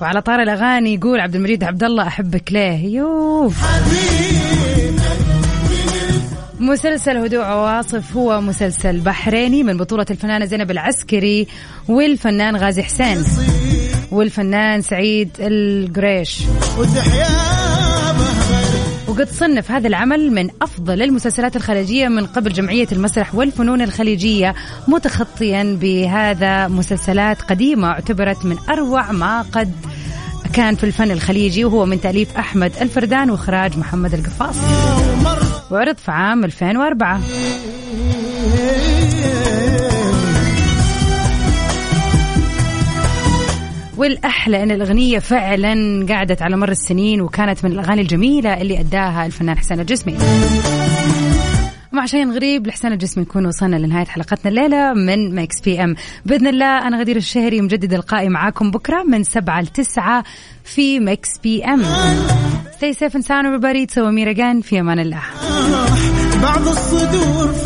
وعلى 0.00 0.22
طار 0.22 0.42
الأغاني 0.42 0.94
يقول 0.94 1.20
عبد 1.20 1.34
المجيد 1.34 1.64
عبد 1.64 1.84
الله 1.84 2.06
أحبك 2.06 2.52
ليه. 2.52 2.86
يوف 2.86 3.62
حبيب. 3.62 4.51
مسلسل 6.62 7.16
هدوء 7.16 7.42
عواصف 7.42 8.16
هو 8.16 8.40
مسلسل 8.40 9.00
بحريني 9.00 9.62
من 9.62 9.76
بطولة 9.76 10.06
الفنانة 10.10 10.44
زينب 10.44 10.70
العسكري 10.70 11.46
والفنان 11.88 12.56
غازي 12.56 12.82
حسين. 12.82 13.24
والفنان 14.10 14.82
سعيد 14.82 15.30
القريش. 15.40 16.42
وقد 19.08 19.28
صنف 19.28 19.70
هذا 19.70 19.88
العمل 19.88 20.30
من 20.30 20.50
أفضل 20.62 21.02
المسلسلات 21.02 21.56
الخليجية 21.56 22.08
من 22.08 22.26
قبل 22.26 22.52
جمعية 22.52 22.86
المسرح 22.92 23.34
والفنون 23.34 23.82
الخليجية 23.82 24.54
متخطيا 24.88 25.78
بهذا 25.80 26.68
مسلسلات 26.68 27.42
قديمة 27.42 27.88
اعتبرت 27.88 28.44
من 28.44 28.56
أروع 28.70 29.12
ما 29.12 29.42
قد 29.42 29.72
كان 30.52 30.74
في 30.74 30.84
الفن 30.84 31.10
الخليجي 31.10 31.64
وهو 31.64 31.86
من 31.86 32.00
تأليف 32.00 32.36
أحمد 32.36 32.72
الفردان 32.80 33.30
وإخراج 33.30 33.78
محمد 33.78 34.14
القفاص. 34.14 34.56
وعرض 35.72 35.96
في 35.96 36.10
عام 36.10 36.44
2004 36.44 37.20
والأحلى 43.96 44.62
أن 44.62 44.70
الأغنية 44.70 45.18
فعلا 45.18 46.06
قعدت 46.08 46.42
على 46.42 46.56
مر 46.56 46.70
السنين 46.70 47.20
وكانت 47.20 47.64
من 47.64 47.72
الأغاني 47.72 48.00
الجميلة 48.00 48.60
اللي 48.60 48.80
أداها 48.80 49.26
الفنان 49.26 49.58
حسين 49.58 49.80
الجسمي. 49.80 50.16
مع 52.02 52.06
شيء 52.06 52.30
غريب 52.30 52.66
لحسين 52.66 52.92
الجسمي 52.92 53.24
نكون 53.24 53.46
وصلنا 53.46 53.76
لنهاية 53.76 54.04
حلقتنا 54.04 54.48
الليلة 54.50 54.92
من 54.92 55.34
Mix 55.34 55.60
PM 55.60 55.94
بإذن 56.26 56.46
الله 56.46 56.86
أنا 56.86 57.00
غدير 57.00 57.16
الشهري 57.16 57.60
يتجدد 57.60 57.94
لقائي 57.94 58.28
معاكم 58.28 58.70
بكرة 58.70 59.02
من 59.02 59.24
سبعة 59.24 59.60
لتسعة 59.60 60.24
في 60.64 61.00
Mix 61.00 61.38
PM. 61.38 61.82
Stay 62.72 62.94
safe 62.94 63.14
and 63.14 63.24
sound 63.24 63.46
everybody. 63.46 63.86
See 63.86 64.12
you 64.12 64.25
tomorrow 64.25 64.60
في 64.60 64.80
أمان 64.80 64.98
الله. 64.98 65.22
بعض 66.42 66.68
الصدور 66.68 67.61